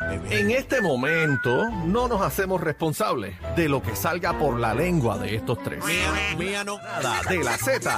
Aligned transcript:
En 0.00 0.50
este 0.50 0.82
momento 0.82 1.70
no 1.70 2.06
nos 2.06 2.20
hacemos 2.20 2.60
responsables 2.60 3.34
de 3.56 3.68
lo 3.68 3.82
que 3.82 3.96
salga 3.96 4.38
por 4.38 4.58
la 4.58 4.74
lengua 4.74 5.16
de 5.16 5.36
estos 5.36 5.62
tres. 5.62 5.82
Mía 6.36 6.64
no. 6.64 6.76
Nada 6.78 7.22
de 7.28 7.42
la 7.42 7.56
Z 7.56 7.96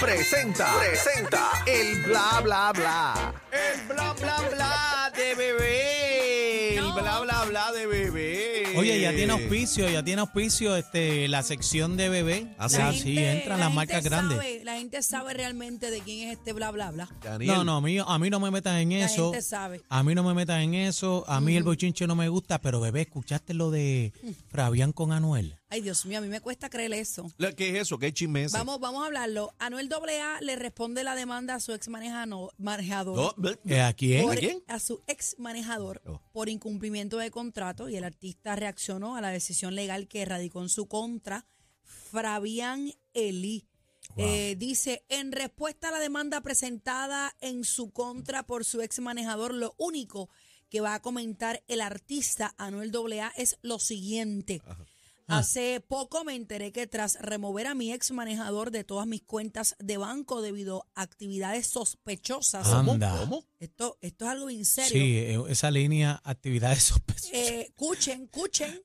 presenta, 0.00 0.66
presenta 0.80 1.50
el 1.66 2.02
bla 2.04 2.40
bla 2.42 2.72
bla. 2.72 3.34
El 3.52 3.86
bla 3.86 4.12
bla 4.14 4.36
bla 4.50 5.12
de 5.14 5.34
bebé. 5.34 6.13
Bla 6.94 7.20
bla 7.20 7.44
bla 7.44 7.72
de 7.72 7.86
bebé. 7.86 8.64
Oye, 8.76 9.00
ya 9.00 9.12
tiene 9.14 9.32
auspicio, 9.32 9.88
ya 9.88 10.02
tiene 10.02 10.20
auspicio 10.20 10.76
este, 10.76 11.28
la 11.28 11.42
sección 11.42 11.96
de 11.96 12.08
bebé. 12.08 12.54
¿Ah, 12.58 12.68
sí? 12.68 12.76
Ya 12.78 12.84
La 12.86 12.92
sí, 12.92 12.98
gente- 13.14 13.32
entran 13.32 13.58
la 13.60 13.66
las 13.66 13.74
marcas 13.74 14.04
grandes. 14.04 14.64
la 14.64 14.76
gente 14.76 15.02
sabe 15.02 15.34
realmente 15.34 15.90
de 15.90 16.00
quién 16.00 16.28
es 16.28 16.38
este 16.38 16.52
bla 16.52 16.70
bla 16.70 16.90
bla. 16.90 17.08
Daniel. 17.22 17.52
No, 17.54 17.64
no, 17.64 17.76
a 17.76 17.80
mí, 17.80 17.98
a 18.04 18.18
mí 18.18 18.30
no 18.30 18.40
me 18.40 18.50
metas 18.50 18.80
en 18.80 18.90
La 18.90 19.04
eso. 19.06 19.32
gente 19.32 19.42
sabe. 19.42 19.82
A 19.88 20.02
mí 20.02 20.14
no 20.14 20.22
me 20.24 20.34
metas 20.34 20.62
en 20.62 20.74
eso. 20.74 21.24
A 21.28 21.40
mí 21.40 21.56
el 21.56 21.62
bochinche 21.62 22.06
no 22.06 22.14
me 22.16 22.28
gusta, 22.28 22.60
pero 22.60 22.80
bebé, 22.80 23.02
¿escuchaste 23.02 23.54
lo 23.54 23.70
de 23.70 24.12
Fabián 24.48 24.92
con 24.92 25.12
Anuel? 25.12 25.56
Ay, 25.70 25.80
Dios 25.80 26.06
mío, 26.06 26.18
a 26.18 26.20
mí 26.20 26.28
me 26.28 26.40
cuesta 26.40 26.70
creer 26.70 26.92
eso. 26.92 27.32
¿Qué 27.56 27.70
es 27.70 27.82
eso? 27.82 27.98
¿Qué 27.98 28.12
chisme? 28.12 28.46
Vamos, 28.48 28.78
vamos 28.78 29.02
a 29.02 29.06
hablarlo. 29.06 29.52
Anuel 29.58 29.90
AA 29.92 30.40
le 30.40 30.54
responde 30.54 31.02
la 31.02 31.16
demanda 31.16 31.56
a 31.56 31.60
su 31.60 31.72
ex 31.72 31.88
manejador. 31.88 32.52
Eh, 33.66 33.80
¿A 33.80 33.92
quién? 33.92 34.22
por- 34.22 34.36
¿A 34.36 34.36
quién? 34.36 34.62
a 34.68 34.78
su 34.78 35.02
ex 35.08 35.34
manejador 35.38 36.00
Oh. 36.06 36.20
por 36.32 36.48
de 36.90 37.30
contrato 37.30 37.88
y 37.88 37.96
el 37.96 38.04
artista 38.04 38.56
reaccionó 38.56 39.16
a 39.16 39.20
la 39.20 39.30
decisión 39.30 39.74
legal 39.74 40.06
que 40.06 40.24
radicó 40.24 40.60
en 40.60 40.68
su 40.68 40.86
contra 40.86 41.46
Fabián 41.82 42.92
Eli. 43.14 43.66
Eh, 44.16 44.54
dice, 44.58 45.02
en 45.08 45.32
respuesta 45.32 45.88
a 45.88 45.92
la 45.92 45.98
demanda 45.98 46.42
presentada 46.42 47.34
en 47.40 47.64
su 47.64 47.90
contra 47.90 48.44
por 48.44 48.64
su 48.64 48.82
ex 48.82 49.00
manejador, 49.00 49.54
lo 49.54 49.74
único 49.78 50.28
que 50.68 50.80
va 50.80 50.94
a 50.94 51.02
comentar 51.02 51.62
el 51.68 51.80
artista 51.80 52.54
Anuel 52.58 52.92
AA 52.94 53.32
es 53.36 53.56
lo 53.62 53.78
siguiente. 53.78 54.60
Hace 55.26 55.80
poco 55.80 56.24
me 56.24 56.34
enteré 56.34 56.72
que 56.72 56.86
tras 56.86 57.18
remover 57.20 57.66
a 57.66 57.74
mi 57.74 57.92
ex 57.92 58.10
manejador 58.10 58.70
de 58.70 58.84
todas 58.84 59.06
mis 59.06 59.22
cuentas 59.22 59.74
de 59.78 59.96
banco 59.96 60.42
debido 60.42 60.86
a 60.94 61.02
actividades 61.02 61.66
sospechosas, 61.66 62.66
Anda. 62.66 63.18
¿Cómo? 63.20 63.44
esto, 63.58 63.98
esto 64.00 64.24
es 64.26 64.30
algo 64.30 64.50
en 64.50 64.64
serio. 64.64 64.90
Sí, 64.90 65.16
eh, 65.16 65.42
esa 65.48 65.70
línea, 65.70 66.20
actividades 66.24 66.82
sospechosas. 66.84 67.32
Eh, 67.32 67.62
escuchen, 67.68 68.24
escuchen. 68.24 68.82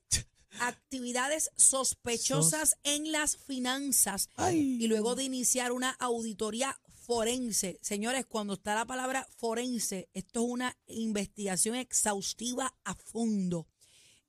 Actividades 0.61 1.51
sospechosas 1.55 2.77
en 2.83 3.11
las 3.11 3.37
finanzas. 3.37 4.29
Y 4.51 4.87
luego 4.87 5.15
de 5.15 5.23
iniciar 5.23 5.71
una 5.71 5.91
auditoría 5.91 6.77
forense. 7.09 7.79
Señores, 7.81 8.25
cuando 8.27 8.53
está 8.53 8.75
la 8.75 8.85
palabra 8.85 9.27
forense, 9.37 10.09
esto 10.13 10.41
es 10.41 10.49
una 10.49 10.77
investigación 10.85 11.75
exhaustiva 11.75 12.75
a 12.83 12.93
fondo. 12.93 13.67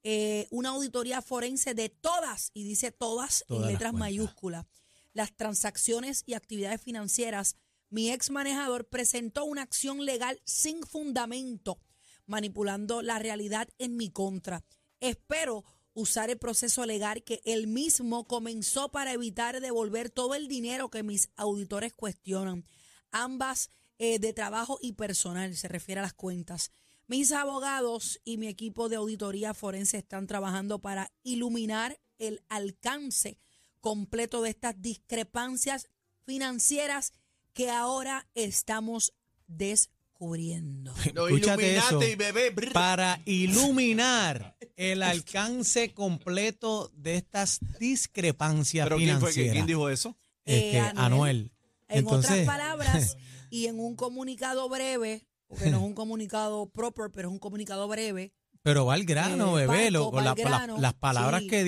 Eh, 0.02 0.46
una 0.50 0.70
auditoría 0.70 1.20
forense 1.20 1.74
de 1.74 1.88
todas, 1.88 2.50
y 2.54 2.64
dice 2.64 2.90
todas, 2.90 3.44
Todas 3.46 3.62
en 3.62 3.72
letras 3.72 3.92
mayúsculas, 3.92 4.66
las 5.12 5.36
transacciones 5.36 6.22
y 6.26 6.34
actividades 6.34 6.80
financieras. 6.80 7.56
Mi 7.90 8.10
ex 8.10 8.30
manejador 8.30 8.88
presentó 8.88 9.44
una 9.44 9.62
acción 9.62 10.04
legal 10.04 10.40
sin 10.44 10.82
fundamento, 10.84 11.80
manipulando 12.26 13.02
la 13.02 13.18
realidad 13.18 13.68
en 13.78 13.96
mi 13.96 14.10
contra. 14.10 14.64
Espero 15.00 15.64
usar 15.92 16.30
el 16.30 16.38
proceso 16.38 16.86
legal 16.86 17.22
que 17.24 17.42
él 17.44 17.66
mismo 17.66 18.26
comenzó 18.26 18.90
para 18.90 19.12
evitar 19.12 19.60
devolver 19.60 20.10
todo 20.10 20.34
el 20.34 20.48
dinero 20.48 20.90
que 20.90 21.02
mis 21.02 21.30
auditores 21.36 21.92
cuestionan, 21.92 22.64
ambas 23.10 23.70
eh, 23.98 24.18
de 24.18 24.32
trabajo 24.32 24.78
y 24.80 24.92
personal, 24.92 25.56
se 25.56 25.68
refiere 25.68 25.98
a 25.98 26.02
las 26.02 26.14
cuentas. 26.14 26.70
Mis 27.10 27.32
abogados 27.32 28.20
y 28.24 28.36
mi 28.36 28.46
equipo 28.46 28.88
de 28.88 28.94
auditoría 28.94 29.52
forense 29.52 29.98
están 29.98 30.28
trabajando 30.28 30.78
para 30.78 31.10
iluminar 31.24 31.98
el 32.18 32.40
alcance 32.48 33.36
completo 33.80 34.42
de 34.42 34.50
estas 34.50 34.80
discrepancias 34.80 35.88
financieras 36.24 37.12
que 37.52 37.68
ahora 37.68 38.28
estamos 38.36 39.12
descubriendo. 39.48 40.94
No, 41.14 41.26
Escúchate 41.26 41.78
eso. 41.78 42.00
y 42.00 42.14
bebé. 42.14 42.52
Para 42.72 43.20
iluminar 43.24 44.56
el 44.76 45.02
alcance 45.02 45.92
completo 45.92 46.92
de 46.94 47.16
estas 47.16 47.58
discrepancias 47.80 48.86
¿Pero 48.86 48.98
quién 48.98 49.18
fue? 49.18 49.32
financieras. 49.32 49.52
¿Quién 49.54 49.66
dijo 49.66 49.88
eso? 49.88 50.16
Este, 50.44 50.76
Eh, 50.76 50.80
Anuel. 50.80 50.96
Anuel. 51.00 51.52
En 51.88 51.98
Entonces, 51.98 52.30
otras 52.30 52.46
palabras, 52.46 53.16
y 53.50 53.66
en 53.66 53.80
un 53.80 53.96
comunicado 53.96 54.68
breve, 54.68 55.26
porque 55.50 55.70
no 55.70 55.76
es 55.78 55.82
un 55.82 55.92
comunicado 55.94 56.70
proper, 56.70 57.10
pero 57.10 57.28
es 57.28 57.32
un 57.32 57.38
comunicado 57.38 57.86
breve. 57.88 58.32
pero 58.62 58.84
va 58.86 58.92
al 58.94 59.04
grano, 59.04 59.58
eh, 59.58 59.66
bebé. 59.66 59.90
barco, 59.90 60.20
la- 60.20 60.34
la- 60.66 60.78
las 60.78 60.94
palabras 60.94 61.40
Sí, 61.42 61.48
que 61.48 61.64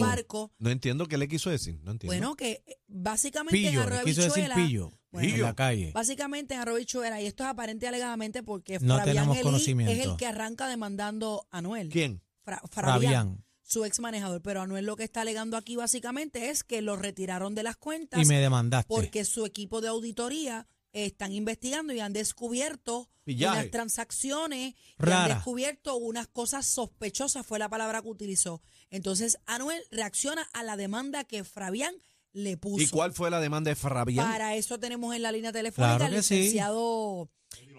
barco. 0.00 0.52
No 0.58 0.70
entiendo 0.70 1.06
qué 1.06 1.16
le 1.16 1.28
quiso 1.28 1.48
decir. 1.50 1.78
No 1.84 1.92
entiendo. 1.92 2.12
Bueno, 2.12 2.34
que 2.36 2.62
eh, 2.66 2.76
básicamente 2.88 3.56
en 3.58 3.68
Pillo, 3.70 3.82
Arroyo 3.82 3.98
le 4.00 4.04
quiso 4.04 4.22
decir 4.22 4.50
pillo 4.56 4.92
Bueno, 5.12 5.28
en 5.28 5.42
la 5.42 5.54
calle. 5.54 5.92
Básicamente 5.92 6.54
en 6.54 6.60
Arroyo 6.60 7.04
y 7.20 7.26
esto 7.26 7.44
es 7.44 7.48
aparente 7.50 7.86
y 7.86 7.88
alegadamente 7.88 8.42
porque 8.42 8.78
No 8.80 8.98
Fabián 8.98 9.04
tenemos 9.14 9.36
Elí 9.36 9.44
es 9.92 10.06
el 10.06 10.16
que 10.16 10.26
arranca 10.26 10.66
demandando 10.68 11.46
a 11.52 11.58
Anuel. 11.58 11.88
¿Quién? 11.88 12.20
Fra- 12.42 12.60
Fabián. 12.68 12.92
Fabián, 12.94 13.44
su 13.62 13.84
ex 13.84 14.00
manejador. 14.00 14.42
Pero 14.42 14.60
Anuel 14.62 14.86
lo 14.86 14.96
que 14.96 15.04
está 15.04 15.20
alegando 15.20 15.56
aquí 15.56 15.76
básicamente 15.76 16.50
es 16.50 16.64
que 16.64 16.82
lo 16.82 16.96
retiraron 16.96 17.54
de 17.54 17.62
las 17.62 17.76
cuentas 17.76 18.20
Y 18.20 18.24
me 18.26 18.40
demandaste. 18.40 18.88
porque 18.92 19.24
su 19.24 19.46
equipo 19.46 19.80
de 19.80 19.86
auditoría 19.88 20.66
están 20.94 21.32
investigando 21.32 21.92
y 21.92 22.00
han 22.00 22.12
descubierto 22.14 23.10
Pillaje. 23.24 23.58
unas 23.58 23.70
transacciones 23.70 24.74
y 24.74 24.76
Rara. 24.96 25.24
han 25.24 25.28
descubierto 25.34 25.96
unas 25.96 26.26
cosas 26.28 26.64
sospechosas, 26.66 27.44
fue 27.46 27.58
la 27.58 27.68
palabra 27.68 28.00
que 28.00 28.08
utilizó. 28.08 28.62
Entonces, 28.90 29.38
Anuel 29.46 29.82
reacciona 29.90 30.48
a 30.52 30.62
la 30.62 30.76
demanda 30.76 31.24
que 31.24 31.44
Fabián 31.44 31.94
le 32.32 32.56
puso. 32.56 32.82
¿Y 32.82 32.88
cuál 32.88 33.12
fue 33.12 33.30
la 33.30 33.40
demanda 33.40 33.68
de 33.70 33.76
Fabián? 33.76 34.26
Para 34.30 34.54
eso 34.56 34.78
tenemos 34.80 35.14
en 35.14 35.22
la 35.22 35.30
línea 35.32 35.52
telefónica 35.52 35.96
Claro 35.96 36.04
al 36.06 36.12
que 36.16 36.22
sí. 36.22 36.36
licenciado 36.36 37.28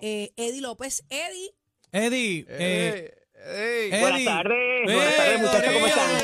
eh, 0.02 0.32
Eddie 0.36 0.62
López. 0.62 1.04
Eddie, 1.10 1.52
Eddie, 1.92 2.46
eh, 2.50 3.14
Eddie. 3.34 4.00
Buenas 4.02 4.26
tardes, 4.26 4.58
Eh, 4.58 4.94
buenas 4.94 5.16
tardes, 5.16 5.42
muchachos, 5.42 5.74
¿cómo 5.74 5.88
están? 5.88 6.22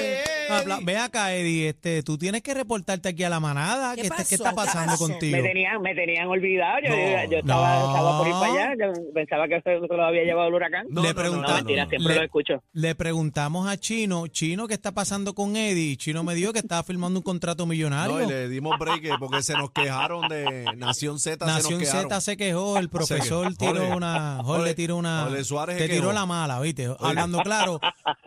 Habla- 0.58 0.80
Ve 0.84 0.98
acá, 0.98 1.34
Eddie, 1.34 1.70
este, 1.70 2.04
tú 2.04 2.18
tienes 2.18 2.42
que 2.42 2.54
reportarte 2.54 3.10
aquí 3.10 3.24
a 3.24 3.30
la 3.30 3.40
manada. 3.40 3.96
¿Qué 3.96 4.04
¿Qué, 4.04 4.10
te- 4.10 4.16
qué 4.16 4.22
pasó? 4.24 4.36
está 4.36 4.50
¿Qué 4.50 4.56
pasando 4.56 4.92
pasó? 4.94 5.08
contigo? 5.08 5.38
Me 5.38 5.44
tenían, 5.44 5.82
me 5.82 5.96
tenían 5.96 6.28
olvidado, 6.28 6.78
yo, 6.84 6.90
No, 6.90 7.32
yo 7.32 7.38
estaba, 7.40 7.80
no. 7.80 7.88
estaba 7.88 8.18
por 8.18 8.28
ir 8.28 8.34
para 8.34 8.54
allá, 8.54 8.74
yo 8.80 9.14
pensaba 9.14 9.48
que 9.48 9.62
se 9.62 9.80
lo 9.80 10.04
había 10.06 10.24
llevado 10.24 10.48
el 10.48 10.54
huracán. 10.54 10.86
No, 10.90 11.02
Le 11.02 11.08
no, 11.10 11.14
no, 11.14 11.20
pregunta- 11.22 11.48
No, 11.50 11.56
mentira, 11.56 11.88
siempre 11.88 12.14
le- 12.14 12.20
lo 12.20 12.26
escucho. 12.26 12.64
Le 12.74 12.96
preguntamos 12.96 13.68
a 13.68 13.78
Chino, 13.78 14.28
Chino, 14.28 14.68
¿qué 14.68 14.74
está 14.74 14.92
pasando 14.94 15.34
con 15.36 15.56
Eddie? 15.56 15.98
Chino 15.98 16.24
me 16.24 16.36
dijo 16.36 16.54
que 16.54 16.60
estaba 16.60 16.84
firmando 16.84 17.20
un 17.20 17.24
contrato 17.24 17.66
millonario. 17.66 18.18
No, 18.20 18.24
y 18.24 18.28
le 18.28 18.50
dimos 18.50 18.78
break 18.80 19.04
eh, 19.06 19.10
porque 19.20 19.42
se 19.44 19.54
nos 19.54 19.72
quejaron 19.72 20.28
de 20.30 20.66
Nación 20.76 21.20
Z. 21.20 21.46
se 21.46 21.52
Nación. 21.52 21.86
Z 21.86 22.22
se 22.22 22.38
quejó, 22.38 22.78
el 22.78 22.90
profesor 22.90 23.54
tiró 23.56 23.96
una, 23.96 24.40
Jorge 24.44 24.74
tiró 24.74 24.98
una, 24.98 25.28
Suárez 25.44 25.78
te 25.78 25.88
tiró 25.90 26.12
la 26.14 26.26
mala, 26.26 26.60
¿viste? 26.60 26.90
Hablando 27.00 27.40
claro, 27.44 27.80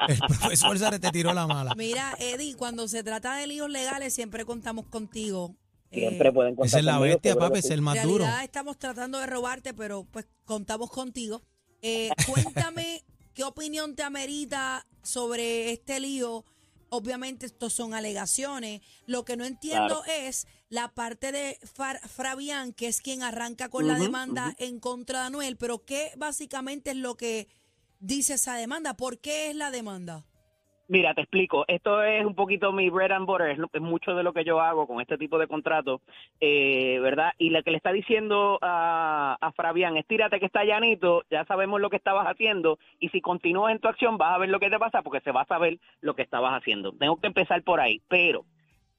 el 0.08 0.18
profesor 0.28 0.78
Suárez 0.78 1.00
te 1.00 1.10
tiró 1.10 1.32
la 1.32 1.46
mala. 1.46 1.74
mira, 1.76 2.13
Eddie, 2.18 2.54
cuando 2.56 2.88
se 2.88 3.02
trata 3.02 3.36
de 3.36 3.46
líos 3.46 3.70
legales, 3.70 4.14
siempre 4.14 4.44
contamos 4.44 4.86
contigo. 4.86 5.56
Eh, 5.90 6.00
Siempre 6.00 6.32
pueden 6.32 6.54
contar 6.56 6.66
Esa 6.66 6.78
es 6.80 6.84
la 6.84 6.92
conmigo, 6.98 7.14
bestia, 7.14 7.36
papi, 7.36 7.58
es 7.60 7.70
el 7.70 7.78
En 7.78 7.84
más 7.84 8.02
duro. 8.02 8.24
realidad 8.24 8.44
estamos 8.44 8.78
tratando 8.78 9.18
de 9.18 9.26
robarte, 9.26 9.74
pero 9.74 10.04
pues 10.10 10.26
contamos 10.44 10.90
contigo. 10.90 11.42
Eh, 11.82 12.10
cuéntame 12.26 13.04
qué 13.34 13.44
opinión 13.44 13.94
te 13.94 14.02
amerita 14.02 14.86
sobre 15.02 15.72
este 15.72 16.00
lío. 16.00 16.44
Obviamente 16.88 17.46
estos 17.46 17.72
son 17.72 17.92
alegaciones. 17.94 18.80
Lo 19.06 19.24
que 19.24 19.36
no 19.36 19.44
entiendo 19.44 20.02
es 20.06 20.46
la 20.68 20.88
parte 20.92 21.32
de 21.32 21.58
Far- 21.62 22.00
Fabián, 22.08 22.72
que 22.72 22.86
es 22.88 23.00
quien 23.00 23.22
arranca 23.22 23.68
con 23.68 23.86
la 23.86 23.94
Ujú, 23.94 24.02
demanda 24.04 24.54
en 24.58 24.80
contra 24.80 25.20
de 25.20 25.26
Anuel. 25.26 25.56
Pero 25.56 25.84
¿qué 25.84 26.12
básicamente 26.16 26.90
es 26.90 26.96
lo 26.96 27.16
que 27.16 27.48
dice 28.00 28.34
esa 28.34 28.54
demanda? 28.56 28.94
¿Por 28.96 29.18
qué 29.18 29.50
es 29.50 29.56
la 29.56 29.70
demanda? 29.72 30.24
Mira, 30.86 31.14
te 31.14 31.22
explico. 31.22 31.64
Esto 31.66 32.02
es 32.02 32.24
un 32.24 32.34
poquito 32.34 32.72
mi 32.72 32.90
bread 32.90 33.12
and 33.12 33.26
butter, 33.26 33.50
es, 33.50 33.58
es 33.72 33.80
mucho 33.80 34.14
de 34.14 34.22
lo 34.22 34.34
que 34.34 34.44
yo 34.44 34.60
hago 34.60 34.86
con 34.86 35.00
este 35.00 35.16
tipo 35.16 35.38
de 35.38 35.46
contratos, 35.46 36.02
eh, 36.40 36.98
¿verdad? 37.00 37.32
Y 37.38 37.50
lo 37.50 37.62
que 37.62 37.70
le 37.70 37.78
está 37.78 37.90
diciendo 37.90 38.58
a, 38.60 39.38
a 39.40 39.52
Fabián, 39.52 39.96
estírate 39.96 40.38
que 40.40 40.46
está 40.46 40.64
llanito, 40.64 41.22
ya 41.30 41.46
sabemos 41.46 41.80
lo 41.80 41.88
que 41.88 41.96
estabas 41.96 42.26
haciendo, 42.26 42.78
y 43.00 43.08
si 43.08 43.22
continúas 43.22 43.72
en 43.72 43.78
tu 43.78 43.88
acción 43.88 44.18
vas 44.18 44.34
a 44.34 44.38
ver 44.38 44.50
lo 44.50 44.60
que 44.60 44.68
te 44.68 44.78
pasa 44.78 45.02
porque 45.02 45.20
se 45.20 45.32
va 45.32 45.42
a 45.42 45.46
saber 45.46 45.78
lo 46.02 46.14
que 46.14 46.22
estabas 46.22 46.52
haciendo. 46.52 46.92
Tengo 46.92 47.16
que 47.16 47.28
empezar 47.28 47.62
por 47.62 47.80
ahí, 47.80 48.02
pero 48.08 48.44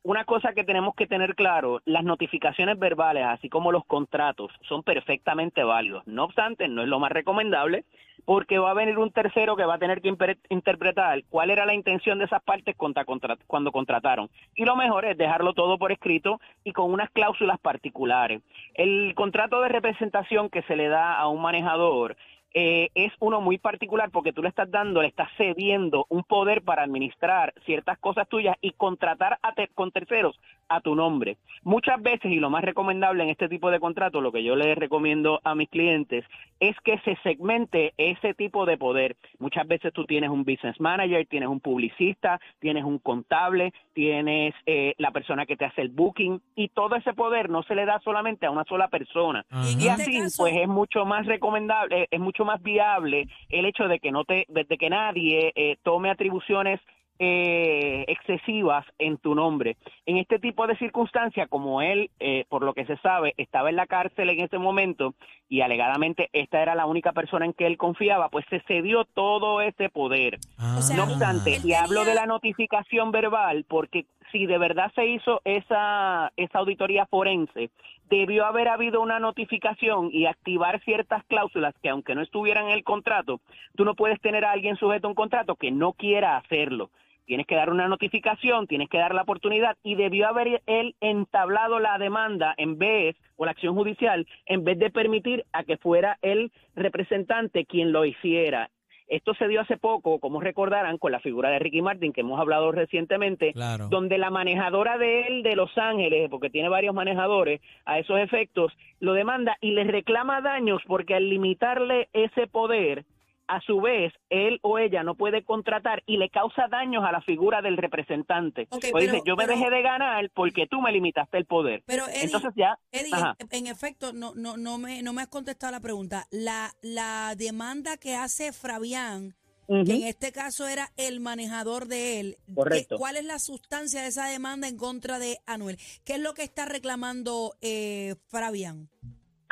una 0.06 0.24
cosa 0.24 0.54
que 0.54 0.64
tenemos 0.64 0.94
que 0.96 1.08
tener 1.08 1.34
claro, 1.34 1.82
las 1.86 2.04
notificaciones 2.04 2.78
verbales, 2.78 3.26
así 3.26 3.50
como 3.50 3.72
los 3.72 3.86
contratos, 3.86 4.52
son 4.62 4.84
perfectamente 4.84 5.64
válidos. 5.64 6.06
No 6.06 6.26
obstante, 6.26 6.68
no 6.68 6.84
es 6.84 6.88
lo 6.88 7.00
más 7.00 7.12
recomendable, 7.12 7.86
porque 8.26 8.60
va 8.60 8.72
a 8.72 8.76
venir 8.76 8.98
un 8.98 9.12
tercero 9.12 9.56
que 9.56 9.66
va 9.66 9.76
a 9.76 9.80
tener 9.80 10.02
que 10.02 10.14
interpretar 10.50 11.24
cuál 11.30 11.52
era 11.52 11.66
la 11.66 11.74
intención 11.74 12.20
de 12.20 12.26
esas 12.26 12.44
partes 12.44 12.76
cuando 12.76 13.72
contrataron. 13.72 14.30
Y 14.56 14.66
lo 14.66 14.76
mejor 14.76 15.06
es 15.06 15.18
dejarlo 15.18 15.54
todo 15.54 15.78
por 15.78 15.92
escrito 15.92 16.40
y 16.64 16.74
con 16.74 16.92
unas 16.92 17.10
cláusulas 17.12 17.60
particulares. 17.60 18.42
El 18.74 19.14
contrato 19.16 19.62
de 19.62 19.70
representación 19.70 20.50
que 20.50 20.64
se 20.64 20.76
le 20.76 20.88
da 20.88 21.14
a 21.14 21.28
un 21.28 21.42
manejador 21.42 22.18
eh, 22.58 22.90
es 22.96 23.12
uno 23.20 23.42
muy 23.42 23.58
particular 23.58 24.12
porque 24.12 24.32
tú 24.32 24.42
le 24.42 24.48
estás 24.48 24.72
dando, 24.72 25.02
le 25.02 25.10
estás 25.10 25.28
cediendo 25.36 26.06
un 26.08 26.24
poder 26.24 26.62
para 26.62 26.84
administrar 26.84 27.54
ciertas 27.66 27.98
cosas 27.98 28.30
tuyas 28.30 28.56
y 28.62 28.72
contratar 28.72 29.38
a 29.44 29.54
con 29.74 29.92
terceros 29.92 30.40
a 30.70 30.82
tu 30.82 30.96
nombre. 30.96 31.38
Muchas 31.64 32.02
veces, 32.02 32.32
y 32.32 32.40
lo 32.40 32.50
más 32.50 32.64
recomendable 32.64 33.24
en 33.24 33.30
este 33.30 33.50
tipo 33.50 33.72
de 33.72 33.80
contratos, 33.80 34.22
lo 34.22 34.32
que 34.32 34.44
yo 34.44 34.56
les 34.56 34.78
recomiendo 34.78 35.40
a 35.44 35.56
mis 35.56 35.70
clientes, 35.70 36.26
es 36.60 36.76
que 36.84 37.00
se 37.00 37.18
segmente 37.24 37.94
ese 37.98 38.34
tipo 38.34 38.66
de 38.66 38.78
poder. 38.78 39.16
Muchas 39.40 39.68
veces 39.68 39.94
tú 39.94 40.06
tienes 40.06 40.30
un 40.30 40.44
business 40.44 40.80
manager, 40.80 41.26
tienes 41.28 41.50
un 41.50 41.60
publicista, 41.60 42.40
tienes 42.60 42.84
un 42.84 43.00
contable, 43.00 43.74
tienes 43.94 44.54
eh, 44.66 44.94
la 44.98 45.12
persona 45.12 45.46
que 45.46 45.58
te 45.58 45.66
hace 45.66 45.82
el 45.82 45.90
booking, 45.90 46.42
y 46.56 46.70
todo 46.70 46.96
ese 46.96 47.14
poder 47.14 47.50
no 47.50 47.64
se 47.64 47.76
le 47.76 47.86
da 47.86 48.00
solamente 48.04 48.46
a 48.46 48.52
una 48.52 48.64
sola 48.66 48.88
persona. 48.88 49.46
Y 49.80 49.88
este 49.88 49.90
así, 49.90 50.20
pues 50.38 50.56
es 50.56 50.68
mucho 50.68 51.06
más 51.06 51.26
recomendable, 51.26 52.04
eh, 52.04 52.08
es 52.12 52.20
mucho 52.20 52.46
más 52.46 52.62
viable 52.62 53.28
el 53.50 53.66
hecho 53.66 53.88
de 53.88 54.00
que 54.00 54.12
no 54.12 54.24
te, 54.24 54.46
de, 54.50 54.64
de 54.64 54.78
que 54.78 54.90
nadie 54.90 55.52
eh, 55.56 55.78
tome 55.84 56.10
atribuciones 56.10 56.80
eh, 57.20 58.06
excesivas 58.08 58.86
en 59.00 59.18
tu 59.18 59.36
nombre. 59.36 59.78
En 60.06 60.18
este 60.18 60.40
tipo 60.40 60.68
de 60.68 60.78
circunstancias, 60.78 61.48
como 61.50 61.82
él, 61.82 62.12
eh, 62.20 62.46
por 62.50 62.64
lo 62.64 62.74
que 62.74 62.86
se 62.86 62.98
sabe, 62.98 63.34
estaba 63.38 63.70
en 63.70 63.78
la 63.78 63.88
cárcel 63.88 64.30
en 64.30 64.42
ese 64.42 64.58
momento 64.58 65.16
y 65.48 65.62
alegadamente 65.62 66.30
esta 66.34 66.62
era 66.62 66.76
la 66.76 66.86
única 66.86 67.14
persona 67.14 67.46
en 67.46 67.54
que 67.54 67.68
él 67.68 67.78
confiaba, 67.78 68.30
pues 68.30 68.46
se 68.50 68.60
cedió 68.62 69.06
todo 69.06 69.62
ese 69.62 69.90
poder. 69.90 70.40
Ah. 70.58 70.76
O 70.78 70.82
sea, 70.82 70.98
No 70.98 71.04
obstante, 71.04 71.60
y 71.64 71.74
hablo 71.74 72.04
de 72.04 72.16
la 72.16 72.26
notificación 72.26 73.12
verbal 73.12 73.66
porque 73.68 74.06
si 74.32 74.46
de 74.46 74.58
verdad 74.58 74.92
se 74.96 75.06
hizo 75.06 75.42
esa, 75.46 76.32
esa 76.36 76.60
auditoría 76.60 77.06
forense, 77.06 77.70
debió 78.10 78.46
haber 78.46 78.68
habido 78.68 79.02
una 79.02 79.20
notificación 79.20 80.10
y 80.12 80.26
activar 80.26 80.84
ciertas 80.84 81.24
cláusulas 81.26 81.74
que 81.82 81.90
aunque 81.90 82.16
no 82.16 82.22
estuvieran 82.22 82.66
en 82.66 82.72
el 82.72 82.84
contrato, 82.84 83.40
tú 83.76 83.86
no 83.86 83.96
puedes 83.96 84.20
tener 84.22 84.46
a 84.46 84.52
alguien 84.52 84.76
sujeto 84.76 85.08
a 85.08 85.10
un 85.10 85.16
contrato 85.16 85.56
que 85.56 85.72
no 85.72 85.94
quiera 85.94 86.38
hacerlo. 86.38 86.90
Tienes 87.26 87.48
que 87.48 87.56
dar 87.56 87.70
una 87.72 87.88
notificación, 87.88 88.68
tienes 88.68 88.90
que 88.90 89.00
dar 89.00 89.16
la 89.16 89.24
oportunidad 89.24 89.78
y 89.84 89.96
debió 89.96 90.28
haber 90.28 90.62
él 90.68 90.96
entablado 91.02 91.80
la 91.80 91.98
demanda 91.98 92.54
en 92.58 92.78
vez, 92.78 93.16
o 93.36 93.46
la 93.46 93.52
acción 93.52 93.76
judicial, 93.76 94.28
en 94.46 94.64
vez 94.64 94.78
de 94.80 94.92
permitir 94.92 95.44
a 95.52 95.64
que 95.64 95.78
fuera 95.78 96.18
el 96.22 96.52
representante 96.76 97.66
quien 97.66 97.92
lo 97.92 98.06
hiciera. 98.06 98.70
Esto 99.08 99.36
se 99.36 99.48
dio 99.48 99.62
hace 99.62 99.78
poco, 99.78 100.20
como 100.20 100.42
recordarán, 100.42 100.98
con 100.98 101.12
la 101.12 101.20
figura 101.20 101.50
de 101.50 101.60
Ricky 101.60 101.82
Martin, 101.82 102.12
que 102.12 102.22
hemos 102.22 102.40
hablado 102.40 102.72
recientemente, 102.72 103.54
Claro. 103.54 103.88
donde 103.90 104.18
la 104.18 104.32
manejadora 104.32 104.98
de 104.98 105.28
él 105.28 105.44
de 105.44 105.56
Los 105.56 105.78
Ángeles, 105.78 106.28
porque 106.30 106.50
tiene 106.50 106.70
varios 106.70 106.96
manejadores 106.96 107.62
a 107.86 108.00
esos 108.00 108.20
efectos, 108.20 108.74
lo 109.00 109.14
demanda 109.14 109.58
y 109.62 109.72
le 109.72 109.84
reclama 109.84 110.42
daños 110.42 110.82
porque 110.88 111.14
al 111.14 111.30
limitarle 111.30 112.10
ese 112.14 112.48
poder, 112.48 113.06
a 113.48 113.62
su 113.62 113.80
vez, 113.82 114.12
él 114.30 114.60
o 114.64 114.80
ella 114.80 115.04
no 115.04 115.16
puede 115.16 115.44
contratar 115.44 116.02
y 116.06 116.18
le 116.18 116.30
causa 116.30 116.68
daños 116.68 117.04
a 117.06 117.12
la 117.12 117.22
figura 117.22 117.62
del 117.62 117.78
representante. 117.78 118.68
Ok, 118.72 118.86
o 118.94 119.00
dice, 119.00 119.22
yo 119.26 119.36
me 119.36 119.46
pero- 119.46 119.58
dejé 119.58 119.70
de 119.70 119.82
ganar 119.82 120.30
porque 120.34 120.68
tú 120.68 120.82
me 120.82 120.92
limitaste 120.92 121.38
el 121.38 121.46
poder. 121.46 121.84
Pero 121.86 122.08
Eddie, 122.08 122.24
Entonces 122.24 122.52
ya, 122.56 122.78
Eddie, 122.92 123.12
en, 123.40 123.48
en 123.52 123.68
efecto, 123.68 124.14
no, 124.14 124.34
no, 124.36 124.58
no, 124.58 124.78
me, 124.78 125.02
no 125.04 125.14
me 125.14 125.22
has 125.22 125.28
contestado 125.28 125.72
la 125.72 125.80
pregunta. 125.80 126.26
La, 126.32 126.72
la 126.82 127.36
demanda 127.38 127.98
que 127.98 128.16
hace 128.16 128.52
Fabián, 128.54 129.36
que 129.68 129.74
en 129.96 130.04
este 130.04 130.32
caso 130.32 130.68
era 130.68 130.92
el 130.96 131.20
manejador 131.20 131.88
de 131.88 132.20
él, 132.20 132.38
¿qué- 132.48 132.54
Correcto. 132.54 132.98
¿cuál 132.98 133.18
es 133.18 133.26
la 133.26 133.40
sustancia 133.40 134.02
de 134.04 134.10
esa 134.10 134.28
demanda 134.28 134.68
en 134.68 134.78
contra 134.78 135.18
de 135.20 135.40
Anuel? 135.48 135.78
¿Qué 136.04 136.14
es 136.14 136.20
lo 136.20 136.34
que 136.34 136.44
está 136.44 136.66
reclamando 136.66 137.56
eh, 137.62 138.16
Fabián? 138.28 138.90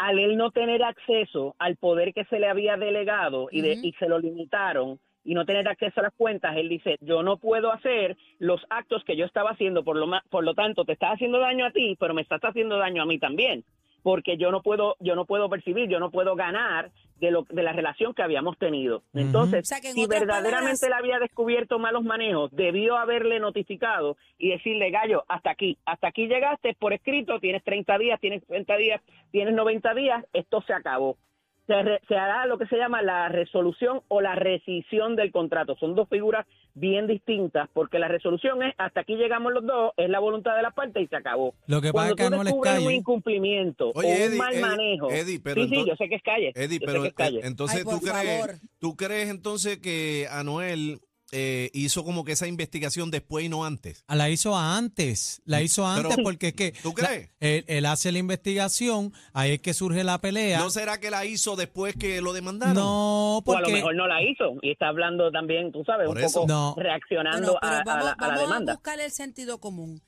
Al 0.03 0.19
él 0.19 0.35
no 0.35 0.51
tener 0.51 0.83
acceso 0.83 1.55
al 1.59 1.77
poder 1.77 2.13
que 2.13 2.25
se 2.25 2.37
le 2.37 2.49
había 2.49 2.75
delegado 2.75 3.47
y, 3.49 3.61
de, 3.61 3.79
y 3.81 3.93
se 3.93 4.09
lo 4.09 4.19
limitaron 4.19 4.99
y 5.23 5.33
no 5.33 5.45
tener 5.45 5.65
acceso 5.69 6.01
a 6.01 6.03
las 6.03 6.13
cuentas, 6.13 6.57
él 6.57 6.67
dice, 6.67 6.97
yo 6.99 7.23
no 7.23 7.37
puedo 7.37 7.71
hacer 7.71 8.17
los 8.37 8.61
actos 8.69 9.05
que 9.05 9.15
yo 9.15 9.25
estaba 9.25 9.51
haciendo, 9.51 9.85
por 9.85 9.95
lo, 9.95 10.11
por 10.29 10.43
lo 10.43 10.53
tanto, 10.53 10.83
te 10.83 10.91
estás 10.91 11.13
haciendo 11.13 11.39
daño 11.39 11.65
a 11.65 11.71
ti, 11.71 11.95
pero 11.97 12.13
me 12.13 12.21
estás 12.21 12.41
haciendo 12.41 12.77
daño 12.77 13.01
a 13.01 13.05
mí 13.05 13.17
también, 13.17 13.63
porque 14.01 14.35
yo 14.35 14.51
no 14.51 14.61
puedo, 14.61 14.97
yo 14.99 15.15
no 15.15 15.23
puedo 15.23 15.49
percibir, 15.49 15.87
yo 15.87 16.01
no 16.01 16.11
puedo 16.11 16.35
ganar 16.35 16.91
de 17.19 17.31
lo 17.31 17.43
de 17.49 17.63
la 17.63 17.71
relación 17.73 18.13
que 18.13 18.21
habíamos 18.21 18.57
tenido. 18.57 19.03
Entonces, 19.13 19.61
O 19.61 19.65
sea, 19.65 19.79
que 19.81 19.89
en 19.89 19.93
si 19.95 20.07
verdaderamente 20.07 20.51
palabras- 20.51 20.83
él 20.83 20.93
había 20.93 21.19
descubierto 21.19 21.79
malos 21.79 22.03
manejos, 22.03 22.51
debió 22.51 22.97
haberle 22.97 23.39
notificado 23.39 24.17
y 24.37 24.49
decirle, 24.49 24.91
gallo, 24.91 25.23
hasta 25.27 25.51
aquí, 25.51 25.77
hasta 25.85 26.07
aquí 26.07 26.27
llegaste 26.27 26.73
por 26.75 26.93
escrito, 26.93 27.39
tienes 27.39 27.63
30 27.63 27.97
días, 27.97 28.19
tienes 28.19 28.45
30 28.45 28.75
días, 28.77 29.01
tienes 29.31 29.53
90 29.53 29.93
días, 29.93 30.25
esto 30.33 30.61
se 30.67 30.73
acabó. 30.73 31.17
Se, 31.65 31.81
re- 31.81 32.01
se 32.09 32.15
hará 32.17 32.45
lo 32.45 32.57
que 32.57 32.67
se 32.67 32.75
llama 32.75 33.01
la 33.01 33.29
resolución 33.29 34.01
o 34.09 34.19
la 34.19 34.35
rescisión 34.35 35.15
del 35.15 35.31
contrato. 35.31 35.75
Son 35.79 35.95
dos 35.95 36.09
figuras 36.09 36.45
bien 36.73 37.07
distintas, 37.07 37.69
porque 37.73 37.99
la 37.99 38.07
resolución 38.09 38.61
es 38.63 38.73
hasta 38.77 39.01
aquí 39.01 39.15
llegamos 39.15 39.53
los 39.53 39.65
dos, 39.65 39.91
es 39.95 40.09
la 40.09 40.19
voluntad 40.19 40.55
de 40.57 40.61
las 40.63 40.73
partes 40.73 41.03
y 41.03 41.07
se 41.07 41.15
acabó. 41.15 41.53
Lo 41.67 41.81
que 41.81 41.93
pasa 41.93 42.15
Cuando 42.17 42.23
es 42.25 42.31
que 42.31 42.37
tú 42.37 42.43
descubres 42.43 42.85
un 42.85 42.91
incumplimiento 42.91 43.91
Oye, 43.95 44.07
o 44.07 44.11
un 44.11 44.21
Eddie, 44.21 44.37
mal 44.37 44.53
Eddie, 44.53 44.61
manejo. 44.61 45.09
Eddie, 45.11 45.39
pero 45.39 45.63
sí, 45.63 45.69
sí, 45.69 45.85
yo 45.87 45.95
sé 45.95 46.09
que 46.09 46.15
es 46.15 46.23
calle. 46.23 46.51
Eddie, 46.55 46.79
yo 46.79 46.85
sé 46.85 46.85
pero 46.85 47.01
que 47.03 47.07
es 47.09 47.13
calle. 47.13 47.37
eh, 47.37 47.41
entonces 47.45 47.77
Ay, 47.87 47.93
tú 47.93 47.99
crees, 48.01 48.39
favor. 48.41 48.55
tú 48.79 48.95
crees 48.97 49.29
entonces 49.29 49.77
que 49.79 50.27
Anuel 50.31 50.99
eh, 51.33 51.71
hizo 51.73 52.03
como 52.03 52.23
que 52.23 52.31
esa 52.33 52.47
investigación 52.47 53.11
después 53.11 53.43
y 53.43 53.49
no 53.49 53.65
antes. 53.65 54.03
Ah, 54.07 54.15
La 54.15 54.29
hizo 54.29 54.55
antes, 54.55 55.41
la 55.45 55.61
hizo 55.61 55.81
Pero, 55.95 56.09
antes 56.09 56.23
porque 56.23 56.49
es 56.49 56.53
que 56.53 56.71
¿tú 56.83 56.93
la- 56.97 57.07
crees? 57.07 57.29
él, 57.39 57.65
él 57.67 57.85
hace 57.87 58.11
la 58.11 58.19
investigación, 58.19 59.11
ahí 59.33 59.51
es 59.53 59.59
que 59.61 59.73
surge 59.73 60.03
la 60.03 60.21
pelea. 60.21 60.59
¿No 60.59 60.69
será 60.69 60.99
que 60.99 61.09
la 61.09 61.25
hizo 61.25 61.55
después 61.55 61.95
que 61.95 62.21
lo 62.21 62.33
demandaron? 62.33 62.75
No, 62.75 63.37
O 63.37 63.37
a 63.37 63.39
lo 63.39 63.43
porque 63.43 63.73
mejor 63.73 63.95
no 63.95 64.07
la 64.07 64.21
hizo 64.23 64.53
y 64.61 64.71
está 64.71 64.87
hablando 64.89 65.31
también, 65.31 65.71
tú 65.71 65.83
sabes, 65.83 66.07
Por 66.07 66.17
un 66.17 66.23
eso. 66.23 66.41
poco 66.41 66.47
No. 66.47 66.75
reaccionando 66.77 67.47
Bueno, 67.53 67.59
pero 67.61 67.73
a, 67.73 67.79
a 67.79 67.83
vamos, 67.83 68.05
la, 68.05 68.11
a 68.11 68.15
la 68.15 68.27
vamos 68.27 68.37
a 68.37 68.41
demanda. 68.43 68.73
buscar 68.73 68.99
el 68.99 69.11
sentido 69.11 69.57
común. 69.59 70.01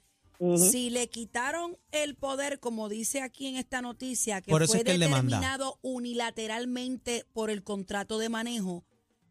Si 0.58 0.90
le 0.90 1.08
quitaron 1.08 1.78
el 1.94 2.16
poder, 2.16 2.60
como 2.60 2.90
dice 2.90 3.22
aquí 3.22 3.48
en 3.48 3.56
esta 3.56 3.82
noticia, 3.82 4.42
que 4.42 4.52
Por 4.52 4.68
fue 4.68 4.80
es 4.80 4.84
que 4.84 4.98
demanda. 4.98 5.38
determinado 5.38 5.80
unilateralmente 5.82 7.26
por 7.34 7.50
el 7.50 7.64
contrato 7.64 8.18
de 8.18 8.30
manejo, 8.30 8.84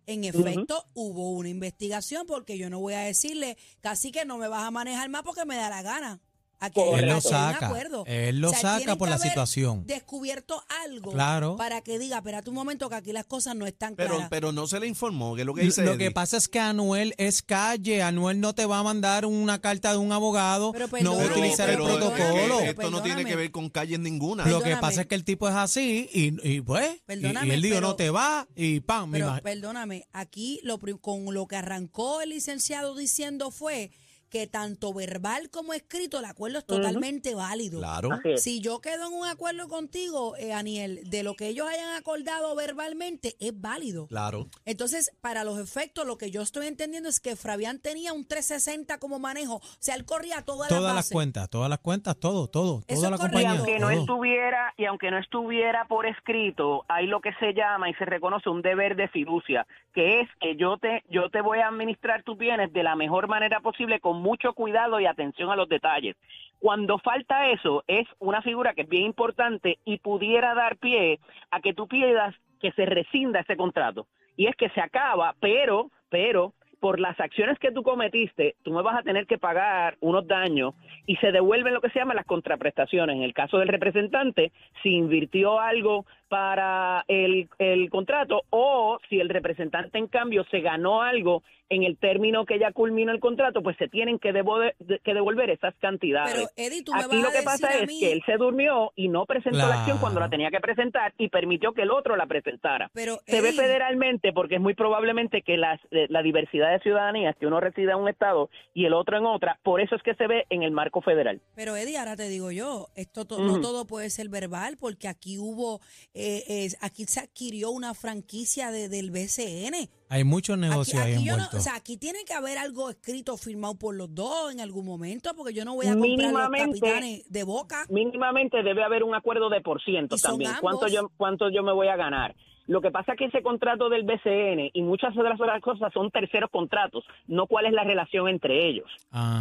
en 0.07 0.25
efecto 0.25 0.87
hubo 0.95 1.31
una 1.31 1.49
investigación, 1.49 2.27
porque 2.27 2.59
yo 2.59 2.71
no 2.71 2.81
voy 2.81 2.95
a 2.95 3.01
decirle, 3.01 3.57
casi 3.81 4.13
que 4.13 4.25
no 4.25 4.39
me 4.39 4.49
vas 4.49 4.65
a 4.65 4.71
manejar 4.71 5.09
más 5.09 5.23
porque 5.23 5.45
me 5.45 5.57
da 5.57 5.71
la 5.71 5.83
gana. 5.83 6.21
Aquí 6.61 6.81
hay- 6.81 7.01
él 7.01 7.07
lo 7.09 7.15
un 7.17 7.21
saca, 7.23 7.67
acuerdo. 7.67 8.05
él 8.07 8.39
lo 8.41 8.49
O 8.49 8.51
sea, 8.53 8.61
saca 8.61 8.77
tienen 8.79 8.97
por 8.99 9.07
que 9.09 9.11
la 9.11 9.17
haber 9.17 9.29
situación. 9.29 9.87
Descubierto 9.87 10.63
algo 10.85 11.13
Claro. 11.13 11.57
para 11.57 11.81
que 11.83 11.99
diga, 11.99 12.19
espérate 12.19 12.49
un 12.49 12.55
momento 12.57 12.89
que 12.89 12.95
aquí 12.95 13.13
las 13.13 13.27
cosas 13.27 13.55
no 13.57 13.67
están 13.67 13.97
Pero, 13.97 14.11
claras. 14.15 14.29
pero 14.31 14.53
no 14.53 14.67
se 14.67 14.81
le 14.81 14.87
informó, 14.87 15.35
que 15.35 15.43
es 15.43 15.47
lo 15.47 15.55
que 15.55 15.63
dice 15.63 15.83
lo 15.83 15.97
que 15.99 16.05
Eddie. 16.07 16.15
pasa 16.15 16.37
es 16.37 16.49
que 16.49 16.61
Anuel 16.61 17.15
es 17.19 17.43
calle, 17.43 18.03
Anuel 18.03 18.41
no 18.41 18.55
te 18.55 18.65
va 18.67 18.79
a 18.79 18.83
mandar 18.83 19.27
una 19.27 19.61
carta 19.61 19.93
de 19.93 19.99
un 19.99 20.13
abogado, 20.13 20.73
Pero 20.73 20.89
no 21.03 21.17
va 21.17 21.23
a 21.23 21.27
utilizar 21.27 21.69
pero 21.69 21.87
el 21.87 21.91
es 21.95 21.99
que 21.99 22.07
protocolo. 22.07 22.57
pero 22.59 22.71
esto 22.71 22.91
no 22.91 23.03
tiene 23.03 23.25
que 23.25 23.37
ver 23.37 23.51
con 23.51 23.69
calles 23.69 23.99
ninguna. 23.99 24.45
Lo 24.45 24.59
que 24.59 24.65
Perdóname. 24.71 24.81
pasa 24.81 25.01
es 25.03 25.07
que 25.07 25.15
el 25.17 25.25
tipo 25.25 25.49
es 25.49 25.55
así 25.55 26.09
y, 26.13 26.49
y 26.49 26.61
pues, 26.61 26.95
y- 26.97 27.01
Perdóname, 27.07 27.47
y, 27.49 27.51
él 27.51 27.63
dijo, 27.63 27.75
pero- 27.77 27.89
no 27.89 27.97
te 27.97 28.11
va 28.11 28.47
y 28.55 28.81
pam, 28.81 29.11
me 29.11 29.19
Pero 29.19 29.39
perdóname, 29.43 30.07
aquí 30.13 30.61
lo, 30.63 30.79
pri- 30.79 30.99
con 31.01 31.33
lo 31.35 31.47
que 31.47 31.57
arrancó 31.57 32.21
el 32.23 32.31
licenciado 32.31 32.95
diciendo 32.97 33.51
fue 33.51 33.91
que 34.35 34.49
tanto 34.49 34.93
verbal 34.93 35.49
como 35.49 35.75
escrito 35.75 36.19
el 36.19 36.25
acuerdo 36.25 36.59
es 36.59 36.67
totalmente 36.67 37.37
válido. 37.37 37.79
Claro. 37.79 38.09
Si 38.35 38.61
yo 38.61 38.81
quedo 38.81 39.07
en 39.07 39.13
un 39.13 39.29
acuerdo 39.29 39.69
contigo, 39.69 40.37
eh, 40.37 40.53
Aniel, 40.53 41.09
de 41.09 41.23
lo 41.23 41.35
que 41.35 41.47
ellos 41.47 41.69
hayan 41.69 41.95
acordado 41.95 42.57
verbalmente, 42.57 43.37
es 43.39 43.53
válido. 43.61 44.09
Claro. 44.09 44.49
Entonces, 44.65 45.13
para 45.21 45.45
los 45.45 45.61
efectos, 45.61 46.05
lo 46.05 46.19
que 46.19 46.33
yo 46.33 46.43
estoy 46.43 46.67
entendiendo 46.67 47.09
es 47.09 47.21
que 47.21 47.37
Fabián 47.37 47.79
tenía 47.79 48.13
un 48.13 48.27
360 48.27 48.99
como 48.99 49.21
manejo. 49.21 49.59
O 49.59 49.63
sea, 49.79 49.95
él 49.95 50.05
corría 50.05 50.43
todas, 50.43 50.69
todas 50.69 50.97
las 50.97 51.11
cuentas, 51.11 51.49
todas 51.49 51.71
las 51.71 51.79
cuentas, 51.79 52.17
todo, 52.17 52.49
todo, 52.49 52.83
Eso 52.89 53.03
toda 53.03 53.11
la 53.13 53.19
correcto. 53.19 53.39
Y 53.39 53.45
compañía. 53.45 53.61
aunque 53.61 53.79
no 53.79 53.91
todo. 53.91 54.01
estuviera 54.01 54.75
y 54.77 54.87
aunque 54.87 55.13
no 55.13 55.19
estuviera 55.19 55.85
por 55.87 56.07
escrito, 56.07 56.85
hay 56.89 57.07
lo 57.07 57.21
que 57.21 57.33
se 57.35 57.55
llama 57.55 57.89
y 57.89 57.95
se 57.95 58.05
reconoce 58.05 58.51
un 58.51 58.63
deber 58.63 58.97
de 58.97 59.07
fiducia, 59.07 59.65
que 59.93 60.23
es 60.23 60.29
que 60.41 60.57
yo 60.57 60.77
te 60.79 61.05
yo 61.09 61.31
te 61.31 61.41
voy 61.41 61.61
a 61.61 61.69
administrar 61.69 62.25
tus 62.25 62.37
bienes 62.37 62.73
de 62.73 62.83
la 62.83 62.97
mejor 62.97 63.29
manera 63.29 63.61
posible 63.61 64.01
con 64.01 64.24
mucho 64.25 64.55
cuidado 64.55 64.99
y 64.99 65.07
atención 65.07 65.51
a 65.51 65.57
los 65.57 65.69
detalles. 65.69 66.17
Cuando 66.59 66.99
falta 66.99 67.51
eso, 67.51 67.85
es 67.87 68.07
una 68.19 68.41
figura 68.41 68.73
que 68.73 68.83
es 68.83 68.89
bien 68.89 69.05
importante 69.05 69.79
y 69.85 69.99
pudiera 69.99 70.55
dar 70.55 70.79
pie 70.79 71.21
a 71.51 71.61
que 71.61 71.75
tú 71.75 71.87
pidas 71.87 72.35
que 72.59 72.73
se 72.73 72.87
rescinda 72.87 73.41
ese 73.41 73.57
contrato. 73.57 74.07
Y 74.37 74.47
es 74.47 74.57
que 74.57 74.71
se 74.71 74.81
acaba, 74.81 75.35
pero, 75.41 75.91
pero, 76.09 76.55
por 76.81 77.01
las 77.01 77.19
acciones 77.21 77.59
que 77.59 77.71
tú 77.71 77.83
cometiste, 77.83 78.57
tú 78.63 78.73
me 78.73 78.83
vas 78.83 78.97
a 78.97 79.03
tener 79.03 79.27
que 79.27 79.39
pagar 79.39 79.97
unos 80.01 80.27
daños 80.27 80.75
y 81.07 81.17
se 81.17 81.31
devuelven 81.31 81.75
lo 81.75 81.81
que 81.81 81.91
se 81.91 81.99
llama 81.99 82.15
las 82.15 82.27
contraprestaciones. 82.27 83.17
En 83.17 83.23
el 83.23 83.35
caso 83.35 83.59
del 83.59 83.69
representante, 83.69 84.53
si 84.83 84.91
invirtió 84.91 85.61
algo 85.61 86.07
para 86.39 87.05
el, 87.07 87.49
el 87.61 87.89
contrato 87.91 88.43
o 88.51 88.99
si 89.09 89.21
el 89.21 89.29
representante 89.29 89.99
en 89.99 90.09
cambio 90.09 90.45
se 90.51 90.61
ganó 90.61 91.01
algo 91.03 91.45
en 91.71 91.83
el 91.83 91.97
término 91.97 92.45
que 92.45 92.59
ya 92.59 92.73
culminó 92.73 93.11
el 93.11 93.21
contrato, 93.21 93.63
pues 93.63 93.77
se 93.79 93.89
tienen 93.89 94.19
que 94.19 94.33
devolver, 94.33 94.77
que 95.03 95.15
devolver 95.15 95.49
esas 95.51 95.75
cantidades. 95.81 96.35
Pero, 96.35 96.49
Eddie, 96.57 96.83
tú 96.85 96.93
me 96.93 97.01
Aquí 97.01 97.17
vas 97.17 97.23
lo 97.23 97.29
a 97.29 97.33
que 97.33 97.39
decir 97.39 97.45
pasa 97.63 97.79
es 97.79 97.87
mí- 97.89 98.01
que 98.01 98.13
él 98.13 98.23
se 98.27 98.37
durmió 98.37 98.93
y 98.97 99.09
no 99.09 99.25
presentó 99.25 99.59
la 99.67 99.79
acción 99.81 99.99
cuando 99.99 100.21
la 100.21 100.29
tenía 100.29 100.51
que 100.51 100.61
presentar 100.61 101.15
y 101.17 101.29
permitió 101.31 101.73
que 101.73 101.83
el 101.83 101.91
otro 101.91 102.17
la 102.17 102.27
presentara. 102.27 102.91
Pero, 102.93 103.19
se 103.27 103.41
ve 103.41 103.53
federalmente 103.53 104.33
porque 104.33 104.57
es 104.57 104.61
muy 104.61 104.75
probablemente 104.75 105.41
que 105.43 105.57
las, 105.57 105.81
eh, 105.91 106.07
la 106.11 106.23
diversidad 106.23 106.71
de 106.73 106.81
ciudadanías, 106.81 107.35
que 107.37 107.47
uno 107.47 107.61
reside 107.61 107.93
en 107.93 107.99
un 107.99 108.09
estado 108.09 108.51
y 108.75 108.85
el 108.85 108.93
otro 108.93 109.17
en 109.17 109.25
otra, 109.25 109.59
por 109.63 109.81
eso 109.81 109.97
es 109.97 110.03
que 110.03 110.15
se 110.17 110.27
ve 110.27 110.45
en 110.51 110.63
el 110.65 110.71
marco 110.73 111.01
federal. 111.01 111.41
Pero 111.57 111.77
Eddie, 111.77 111.97
ahora 111.97 112.15
te 112.17 112.29
digo 112.29 112.51
yo, 112.53 112.89
esto 112.95 113.25
to- 113.25 113.39
no 113.39 113.61
todo 113.63 113.87
puede 113.87 114.11
ser 114.11 114.29
verbal, 114.29 114.77
porque 114.79 115.09
aquí 115.09 115.39
hubo, 115.39 115.81
eh, 116.13 116.24
eh, 116.49 116.69
aquí 116.81 117.05
se 117.05 117.21
adquirió 117.21 117.71
una 117.71 117.95
franquicia 117.95 118.71
de, 118.71 118.89
del 118.89 119.11
BCN. 119.11 119.89
Hay 120.09 120.25
muchos 120.25 120.57
Aquí, 120.57 120.69
negocios 120.69 121.03
ahí 121.03 121.15
aquí 121.15 121.25
yo 121.25 121.33
no- 121.33 121.45
envueltos. 121.45 121.61
o 121.61 121.63
sea, 121.63 121.75
aquí 121.77 121.97
tiene 121.97 122.21
que 122.27 122.33
haber 122.35 122.57
algo 122.59 122.91
escrito, 122.91 123.37
firmado 123.37 123.75
por 123.79 123.95
los 123.97 124.15
dos 124.15 124.53
en 124.53 124.61
algún 124.61 124.87
momento, 124.87 125.33
porque 125.37 125.53
yo 125.55 125.65
no 125.65 125.75
voy 125.75 125.87
a 125.87 125.91
comprar 125.95 126.11
los 126.11 126.19
Mínimamente- 126.19 126.81
capitanes 126.81 127.25
de 127.33 127.43
boca. 127.45 127.85
mínimamente 127.89 128.63
debe 128.63 128.85
haber 128.85 129.03
un 129.03 129.15
acuerdo 129.15 129.49
de 129.51 129.61
por 129.61 129.83
ciento 129.83 130.17
también. 130.17 130.51
ambos. 130.51 130.61
¿Cuánto 130.61 130.89
yo, 130.89 131.11
¿Cuánto 131.17 131.51
yo 131.51 131.63
me 131.63 131.73
voy 131.73 131.89
a 131.89 131.97
ganar? 131.97 132.35
Lo 132.67 132.81
que 132.81 132.91
pasa 132.91 133.13
es 133.13 133.19
que 133.19 133.25
ese 133.27 133.43
contrato 133.43 133.91
del 133.91 134.05
BCN 134.05 134.71
y 134.73 134.81
muchas 134.83 135.15
las 135.17 135.39
otras 135.39 135.61
cosas 135.61 135.93
son 135.93 136.11
terceros 136.11 136.49
contratos, 136.51 137.05
no 137.27 137.47
cuál 137.47 137.67
es 137.67 137.73
la 137.73 137.85
relación 137.85 138.27
entre 138.29 138.67
ellos. 138.69 138.91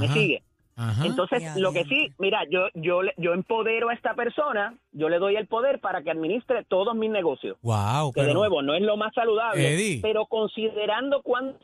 ¿Me 0.01 0.09
sigue? 0.09 0.43
Ajá. 0.75 1.05
Entonces, 1.05 1.41
Ya, 1.41 1.55
lo 1.57 1.71
que 1.73 1.83
sí, 1.85 2.11
mira, 2.17 2.43
yo, 2.49 2.67
yo, 2.73 3.01
le- 3.03 3.13
yo 3.17 3.33
empodero 3.33 3.89
a 3.89 3.93
esta 3.93 4.13
persona, 4.15 4.75
yo 4.91 5.09
le 5.09 5.19
doy 5.19 5.35
el 5.35 5.47
poder 5.47 5.79
para 5.79 6.01
que 6.03 6.11
administre 6.11 6.63
todos 6.65 6.95
mis 6.95 7.09
negocios. 7.11 7.57
Wow, 7.61 8.11
Que 8.13 8.23
de 8.23 8.33
nuevo, 8.33 8.61
no 8.61 8.73
es 8.73 8.81
lo 8.81 8.97
más 8.97 9.13
saludable, 9.13 9.73
Eddie. 9.73 9.99
pero 10.01 10.25
considerando 10.25 11.21
cuándo 11.21 11.57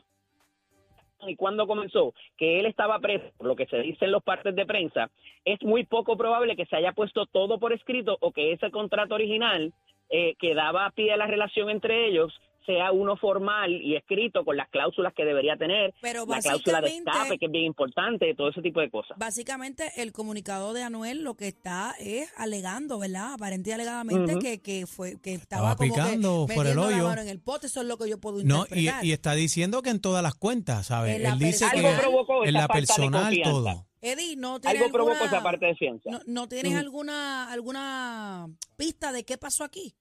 y 1.26 1.36
cuándo 1.36 1.66
comenzó, 1.66 2.14
que 2.38 2.60
él 2.60 2.66
estaba 2.66 2.98
preso, 2.98 3.26
por 3.36 3.46
lo 3.46 3.54
que 3.54 3.66
se 3.66 3.78
dice 3.82 4.06
en 4.06 4.12
los 4.12 4.22
partes 4.22 4.54
de 4.56 4.64
prensa, 4.64 5.10
es 5.44 5.62
muy 5.62 5.84
poco 5.84 6.16
probable 6.16 6.56
que 6.56 6.64
se 6.64 6.76
haya 6.76 6.92
puesto 6.92 7.26
todo 7.26 7.58
por 7.58 7.74
escrito 7.74 8.16
o 8.20 8.32
que 8.32 8.52
ese 8.52 8.70
contrato 8.70 9.16
original 9.16 9.72
eh, 10.08 10.34
que 10.38 10.54
daba 10.54 10.90
pie 10.92 11.12
a 11.12 11.18
la 11.18 11.26
relación 11.26 11.68
entre 11.68 12.06
ellos 12.08 12.32
sea 12.66 12.92
uno 12.92 13.16
formal 13.16 13.72
y 13.72 13.96
escrito 13.96 14.44
con 14.44 14.56
las 14.56 14.68
cláusulas 14.68 15.12
que 15.14 15.24
debería 15.24 15.56
tener, 15.56 15.94
Pero 16.02 16.26
la 16.26 16.40
cláusula 16.40 16.76
de 16.80 16.82
básicamente- 16.82 17.10
escape 17.10 17.38
que 17.38 17.46
es 17.46 17.52
bien 17.52 17.64
importante, 17.64 18.34
todo 18.34 18.50
ese 18.50 18.62
tipo 18.62 18.80
de 18.80 18.90
cosas. 18.90 19.16
Básicamente, 19.18 19.90
el 19.96 20.12
comunicado 20.12 20.72
de 20.72 20.82
Anuel 20.82 21.22
lo 21.24 21.34
que 21.34 21.48
está 21.48 21.94
es 21.98 22.30
alegando, 22.36 22.98
¿verdad? 22.98 23.32
Aparente 23.34 23.70
y 23.70 23.72
alegadamente 23.72 24.38
que, 24.38 24.60
que 24.60 24.86
fue 24.86 25.20
que 25.20 25.34
estaba, 25.34 25.72
Estaba 25.72 25.76
como 25.76 25.94
picando 25.94 26.46
que 26.48 26.54
por 26.54 26.66
el 26.66 26.74
metiendo 26.76 26.90
la 26.90 26.96
hoyo. 26.96 27.08
mano 27.08 27.22
en 27.22 27.28
el 27.28 27.40
pote, 27.40 27.66
eso 27.66 27.80
es 27.80 27.86
lo 27.86 27.96
que 27.98 28.08
yo 28.08 28.18
puedo 28.20 28.36
no, 28.42 28.42
y, 28.42 28.80
interpretar. 28.80 29.04
y 29.04 29.12
está 29.12 29.34
diciendo 29.34 29.82
que 29.82 29.90
en 29.90 30.00
todas 30.00 30.22
las 30.22 30.34
cuentas, 30.34 30.86
¿sabes? 30.86 31.20
Él 31.20 31.38
dice 31.38 31.66
que 31.72 31.80
en 31.80 32.52
la 32.52 32.68
personal 32.68 33.34
todo. 33.42 33.86
Eddie, 34.02 34.34
¿no 34.36 34.60
tienes 34.60 34.80
Algo 34.82 34.92
provocó 34.92 35.12
alguna- 35.24 35.36
esa 35.36 35.42
parte 35.42 35.66
de 35.66 35.74
ciencia. 35.74 36.10
¿No, 36.10 36.20
no 36.26 36.48
tienes 36.48 36.72
Ujú. 36.72 36.80
alguna 36.80 37.52
alguna 37.52 38.48
pista 38.76 39.12
de 39.12 39.24
qué 39.24 39.36
pasó 39.36 39.62
aquí? 39.64 39.94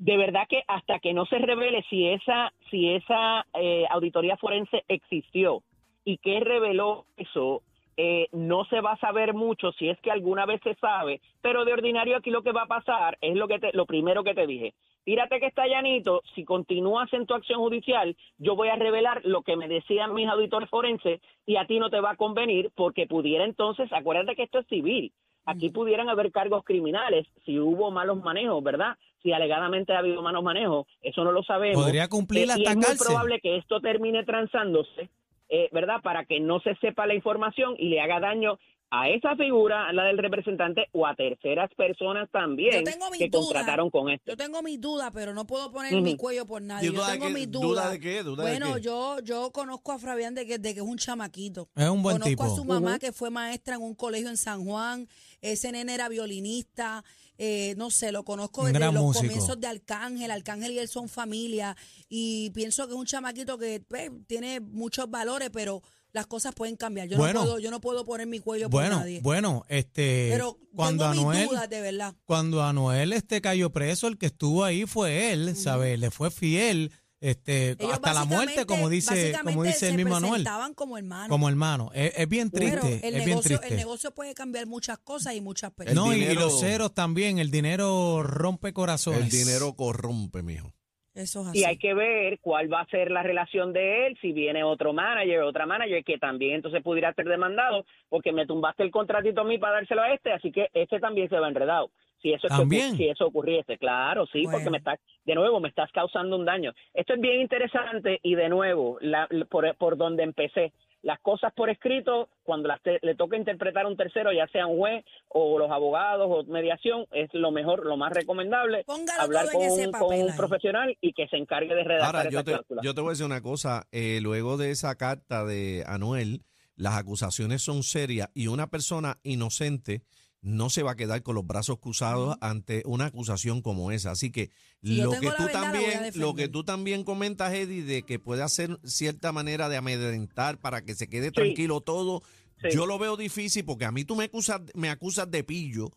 De 0.00 0.16
verdad 0.16 0.48
que 0.48 0.62
hasta 0.66 0.98
que 0.98 1.12
no 1.12 1.26
se 1.26 1.36
revele 1.38 1.84
si 1.90 2.08
esa 2.08 2.52
si 2.70 2.88
esa 2.94 3.44
eh, 3.52 3.84
auditoría 3.90 4.38
forense 4.38 4.82
existió 4.88 5.62
y 6.04 6.16
qué 6.16 6.40
reveló 6.40 7.04
eso 7.18 7.60
eh, 7.98 8.28
no 8.32 8.64
se 8.64 8.80
va 8.80 8.92
a 8.92 8.98
saber 8.98 9.34
mucho 9.34 9.72
si 9.72 9.90
es 9.90 10.00
que 10.00 10.10
alguna 10.10 10.46
vez 10.46 10.62
se 10.64 10.74
sabe 10.76 11.20
pero 11.42 11.66
de 11.66 11.74
ordinario 11.74 12.16
aquí 12.16 12.30
lo 12.30 12.42
que 12.42 12.52
va 12.52 12.62
a 12.62 12.66
pasar 12.66 13.18
es 13.20 13.36
lo 13.36 13.46
que 13.46 13.58
te, 13.58 13.74
lo 13.74 13.84
primero 13.84 14.24
que 14.24 14.32
te 14.32 14.46
dije 14.46 14.72
tírate 15.04 15.38
que 15.38 15.48
está 15.48 15.66
llanito 15.66 16.22
si 16.34 16.46
continúas 16.46 17.12
en 17.12 17.26
tu 17.26 17.34
acción 17.34 17.60
judicial 17.60 18.16
yo 18.38 18.56
voy 18.56 18.68
a 18.68 18.76
revelar 18.76 19.20
lo 19.24 19.42
que 19.42 19.56
me 19.56 19.68
decían 19.68 20.14
mis 20.14 20.30
auditores 20.30 20.70
forenses 20.70 21.20
y 21.44 21.56
a 21.56 21.66
ti 21.66 21.78
no 21.78 21.90
te 21.90 22.00
va 22.00 22.12
a 22.12 22.16
convenir 22.16 22.70
porque 22.74 23.06
pudiera 23.06 23.44
entonces 23.44 23.92
acuérdate 23.92 24.34
que 24.34 24.44
esto 24.44 24.60
es 24.60 24.66
civil 24.68 25.12
Aquí 25.46 25.70
pudieran 25.70 26.08
haber 26.08 26.30
cargos 26.30 26.64
criminales 26.64 27.26
si 27.44 27.58
hubo 27.58 27.90
malos 27.90 28.22
manejos, 28.22 28.62
¿verdad? 28.62 28.96
Si 29.22 29.32
alegadamente 29.32 29.92
ha 29.92 29.98
habido 29.98 30.22
malos 30.22 30.42
manejos, 30.42 30.86
eso 31.02 31.24
no 31.24 31.32
lo 31.32 31.42
sabemos. 31.42 31.82
Podría 31.82 32.08
cumplir 32.08 32.48
Eh, 32.50 32.54
y 32.56 32.62
es 32.66 32.74
muy 32.76 32.84
cárcel. 32.84 33.06
probable 33.06 33.40
que 33.40 33.56
esto 33.56 33.80
termine 33.80 34.24
transándose, 34.24 35.10
eh, 35.48 35.68
¿verdad? 35.72 36.00
Para 36.02 36.24
que 36.24 36.40
no 36.40 36.60
se 36.60 36.74
sepa 36.76 37.06
la 37.06 37.14
información 37.14 37.74
y 37.78 37.88
le 37.90 38.00
haga 38.00 38.20
daño 38.20 38.58
a 38.92 39.08
esa 39.08 39.36
figura, 39.36 39.92
la 39.92 40.04
del 40.04 40.18
representante, 40.18 40.88
o 40.92 41.06
a 41.06 41.14
terceras 41.14 41.70
personas 41.76 42.28
también 42.32 42.84
que 43.16 43.28
dudas. 43.28 43.44
contrataron 43.46 43.88
con 43.90 44.10
esto. 44.10 44.32
Yo 44.32 44.36
tengo 44.36 44.62
mis 44.62 44.80
dudas, 44.80 45.10
pero 45.14 45.32
no 45.32 45.46
puedo 45.46 45.70
poner 45.70 45.94
Ujú. 45.94 46.02
mi 46.02 46.16
cuello 46.16 46.44
por 46.44 46.60
nadie. 46.60 46.88
¿Y 46.88 46.92
Yo 46.92 46.96
duda 46.98 47.06
de 47.06 47.12
tengo 47.12 47.26
qué? 47.28 47.32
mis 47.34 47.50
¿Duda 47.50 47.66
dudas. 47.66 47.90
de 47.92 48.00
qué? 48.00 48.22
¿Duda 48.24 48.44
de 48.44 48.50
bueno, 48.50 48.74
qué? 48.74 48.80
yo 48.82 49.20
yo 49.20 49.52
conozco 49.52 49.92
a 49.92 49.98
Fabián 50.00 50.34
de 50.34 50.44
que, 50.44 50.58
de 50.58 50.74
que 50.74 50.80
es 50.80 50.86
un 50.86 50.98
chamaquito. 50.98 51.68
Es 51.76 51.88
un 51.88 52.02
buen 52.02 52.16
conozco 52.16 52.28
tipo. 52.30 52.42
a 52.42 52.56
su 52.56 52.64
mamá 52.64 52.98
que 52.98 53.12
fue 53.12 53.30
maestra 53.30 53.76
en 53.76 53.82
un 53.82 53.94
colegio 53.94 54.28
en 54.28 54.36
San 54.36 54.64
Juan. 54.64 55.06
Ese 55.40 55.70
nene 55.72 55.94
era 55.94 56.08
violinista. 56.08 57.04
eh, 57.38 57.74
no 57.78 57.90
sé, 57.90 58.12
lo 58.12 58.22
conozco 58.24 58.64
desde 58.66 58.78
los 58.80 58.92
músico. 58.94 59.24
comienzos 59.26 59.58
de 59.60 59.66
Arcángel. 59.66 60.30
Arcángel 60.30 60.72
y 60.72 60.78
él 60.78 60.88
son 60.88 61.08
familia. 61.08 61.74
Y 62.08 62.50
pienso 62.50 62.86
que 62.86 62.92
es 62.92 62.98
un 62.98 63.06
chamaquito 63.06 63.56
que 63.56 63.80
pues, 63.88 64.10
tiene 64.26 64.60
muchos 64.60 65.08
valores, 65.08 65.48
pero 65.50 65.80
las 66.12 66.26
cosas 66.26 66.54
pueden 66.54 66.76
cambiar. 66.76 67.08
Yo, 67.08 67.16
Bueno. 67.16 67.40
no, 67.40 67.46
puedo, 67.46 67.58
yo 67.58 67.70
no 67.70 67.80
puedo 67.80 68.04
poner 68.04 68.26
mi 68.26 68.40
cuello 68.40 68.68
Bueno, 68.68 68.96
por 68.96 68.98
nadie. 69.00 69.20
bueno, 69.22 69.64
este 69.68 70.28
pero 70.32 70.58
cuando 70.74 71.04
tengo 71.10 71.14
mis 71.14 71.20
Anuel 71.38 71.48
dudas, 71.48 71.70
de 71.70 71.80
verdad. 71.80 72.14
cuando 72.24 72.62
Anuel 72.64 73.12
este 73.12 73.40
cayó 73.40 73.70
preso, 73.70 74.06
el 74.08 74.18
que 74.18 74.26
estuvo 74.26 74.64
ahí 74.64 74.86
fue 74.86 75.32
él, 75.32 75.54
¿sabes? 75.56 75.98
Le 75.98 76.10
fue 76.10 76.30
fiel 76.30 76.92
este 77.22 77.72
Ellos 77.72 77.92
hasta 77.92 78.14
la 78.14 78.24
muerte, 78.24 78.64
como 78.64 78.88
dice 78.88 79.34
como 79.44 79.62
dice 79.62 79.88
el 79.90 79.96
mismo 79.96 80.16
Anuel, 80.16 80.42
como 80.74 80.96
hermanos. 80.96 81.28
como 81.28 81.48
hermano. 81.50 81.90
Es, 81.94 82.12
es 82.16 82.26
bien 82.28 82.50
triste, 82.50 83.06
el 83.06 83.14
es 83.14 83.24
bien 83.24 83.28
negocio, 83.28 83.52
el 83.56 83.58
triste. 83.60 83.76
negocio 83.76 84.14
puede 84.14 84.32
cambiar 84.34 84.66
muchas 84.66 84.98
cosas 84.98 85.34
y 85.34 85.42
muchas 85.42 85.68
El 85.70 85.74
personas. 85.74 85.94
No, 86.06 86.12
y- 86.14 86.16
y 86.16 86.20
dinero- 86.20 86.40
los 86.40 86.60
ceros 86.60 86.94
también, 86.94 87.38
el 87.38 87.50
dinero 87.50 88.22
rompe 88.22 88.72
corazones. 88.72 89.20
El 89.20 89.28
dinero 89.30 89.74
corrompe, 89.76 90.42
mijo. 90.42 90.72
Eso 91.14 91.40
es 91.40 91.46
así. 91.48 91.58
Y 91.60 91.64
hay 91.64 91.76
que 91.76 91.92
ver 91.94 92.38
cuál 92.40 92.72
va 92.72 92.80
a 92.82 92.86
ser 92.86 93.10
la 93.10 93.22
relación 93.22 93.72
de 93.72 94.06
él, 94.06 94.18
si 94.20 94.32
viene 94.32 94.62
otro 94.62 94.92
manager, 94.92 95.40
otra 95.42 95.66
manager, 95.66 96.04
que 96.04 96.18
también 96.18 96.54
entonces 96.54 96.82
pudiera 96.82 97.12
ser 97.14 97.26
demandado, 97.26 97.84
porque 98.08 98.32
me 98.32 98.46
tumbaste 98.46 98.82
el 98.84 98.90
contratito 98.90 99.40
a 99.40 99.44
mí 99.44 99.58
para 99.58 99.74
dárselo 99.74 100.02
a 100.02 100.12
este, 100.14 100.32
así 100.32 100.52
que 100.52 100.68
este 100.72 101.00
también 101.00 101.28
se 101.28 101.38
va 101.38 101.48
enredado. 101.48 101.90
Si 102.22 102.32
eso, 102.34 102.48
es 102.48 102.52
que 102.68 102.80
si 102.96 103.08
eso 103.08 103.26
ocurriese, 103.26 103.78
claro, 103.78 104.26
sí, 104.26 104.42
Bueno. 104.42 104.58
porque 104.58 104.70
me 104.70 104.76
estás, 104.78 105.00
de 105.24 105.34
nuevo, 105.34 105.58
me 105.58 105.68
estás 105.70 105.90
causando 105.90 106.36
un 106.36 106.44
daño. 106.44 106.72
Esto 106.92 107.14
es 107.14 107.20
bien 107.20 107.40
interesante 107.40 108.20
y 108.22 108.34
de 108.34 108.48
nuevo, 108.50 108.98
la- 109.00 109.26
por, 109.48 109.74
por 109.76 109.96
donde 109.96 110.22
empecé, 110.22 110.72
las 111.02 111.18
cosas 111.20 111.52
por 111.54 111.70
escrito, 111.70 112.28
cuando 112.42 112.68
las 112.68 112.82
te- 112.82 112.98
le 113.02 113.14
toca 113.14 113.36
interpretar 113.36 113.84
a 113.86 113.88
un 113.88 113.96
tercero, 113.96 114.32
ya 114.32 114.46
sea 114.48 114.66
un 114.66 114.78
juez 114.78 115.04
o 115.28 115.58
los 115.58 115.70
abogados 115.70 116.26
o 116.30 116.44
mediación, 116.44 117.06
es 117.12 117.28
lo 117.32 117.50
mejor, 117.50 117.86
lo 117.86 117.96
más 117.96 118.12
recomendable, 118.12 118.84
Póngalo 118.84 119.22
hablar 119.22 119.46
con, 119.50 119.62
en 119.62 119.68
ese 119.70 119.86
un- 119.86 119.92
con 119.92 120.00
papel 120.02 120.22
un 120.24 120.30
ahí. 120.30 120.36
profesional 120.36 120.96
y 121.00 121.12
que 121.12 121.26
se 121.28 121.36
encargue 121.36 121.74
de 121.74 121.84
redactar 121.84 122.16
Ahora, 122.16 122.20
esa 122.28 122.30
yo 122.30 122.44
te, 122.44 122.50
cláusula. 122.52 122.82
yo 122.82 122.94
te 122.94 123.00
voy 123.00 123.08
a 123.08 123.12
decir 123.12 123.26
una 123.26 123.40
cosa. 123.42 123.86
eh, 123.92 124.20
luego 124.22 124.56
de 124.56 124.70
esa 124.70 124.94
carta 124.96 125.44
de 125.44 125.84
Anuel, 125.86 126.42
las 126.76 126.94
acusaciones 126.96 127.62
son 127.62 127.82
serias 127.82 128.30
y 128.34 128.46
una 128.48 128.68
persona 128.68 129.18
inocente 129.22 130.02
no 130.42 130.70
se 130.70 130.82
va 130.82 130.92
a 130.92 130.96
quedar 130.96 131.22
con 131.22 131.34
los 131.34 131.46
brazos 131.46 131.78
cruzados 131.80 132.36
ante 132.40 132.82
una 132.86 133.06
acusación 133.06 133.60
como 133.60 133.92
esa. 133.92 134.12
Así 134.12 134.30
que 134.30 134.50
Si 134.82 134.96
lo 134.96 135.10
que 135.10 135.30
tú 135.30 135.44
verdad, 135.44 135.52
también, 135.52 136.10
lo 136.14 136.34
que 136.34 136.48
tú 136.48 136.64
también 136.64 137.04
comentas, 137.04 137.52
Eddie, 137.52 137.82
de 137.82 138.02
que 138.04 138.18
puede 138.18 138.42
hacer 138.42 138.80
cierta 138.84 139.32
manera 139.32 139.68
de 139.68 139.76
amedrentar 139.76 140.58
para 140.58 140.82
que 140.82 140.94
se 140.94 141.08
quede 141.08 141.26
Sí. 141.26 141.32
tranquilo 141.32 141.80
todo, 141.82 142.22
Sí. 142.62 142.68
yo 142.72 142.86
lo 142.86 142.98
veo 142.98 143.16
difícil 143.16 143.64
porque 143.64 143.84
a 143.84 143.92
mí 143.92 144.04
tú 144.04 144.16
me 144.16 144.24
acusas, 144.24 144.60
me 144.74 144.88
acusas 144.88 145.30
de 145.30 145.44
pillo 145.44 145.90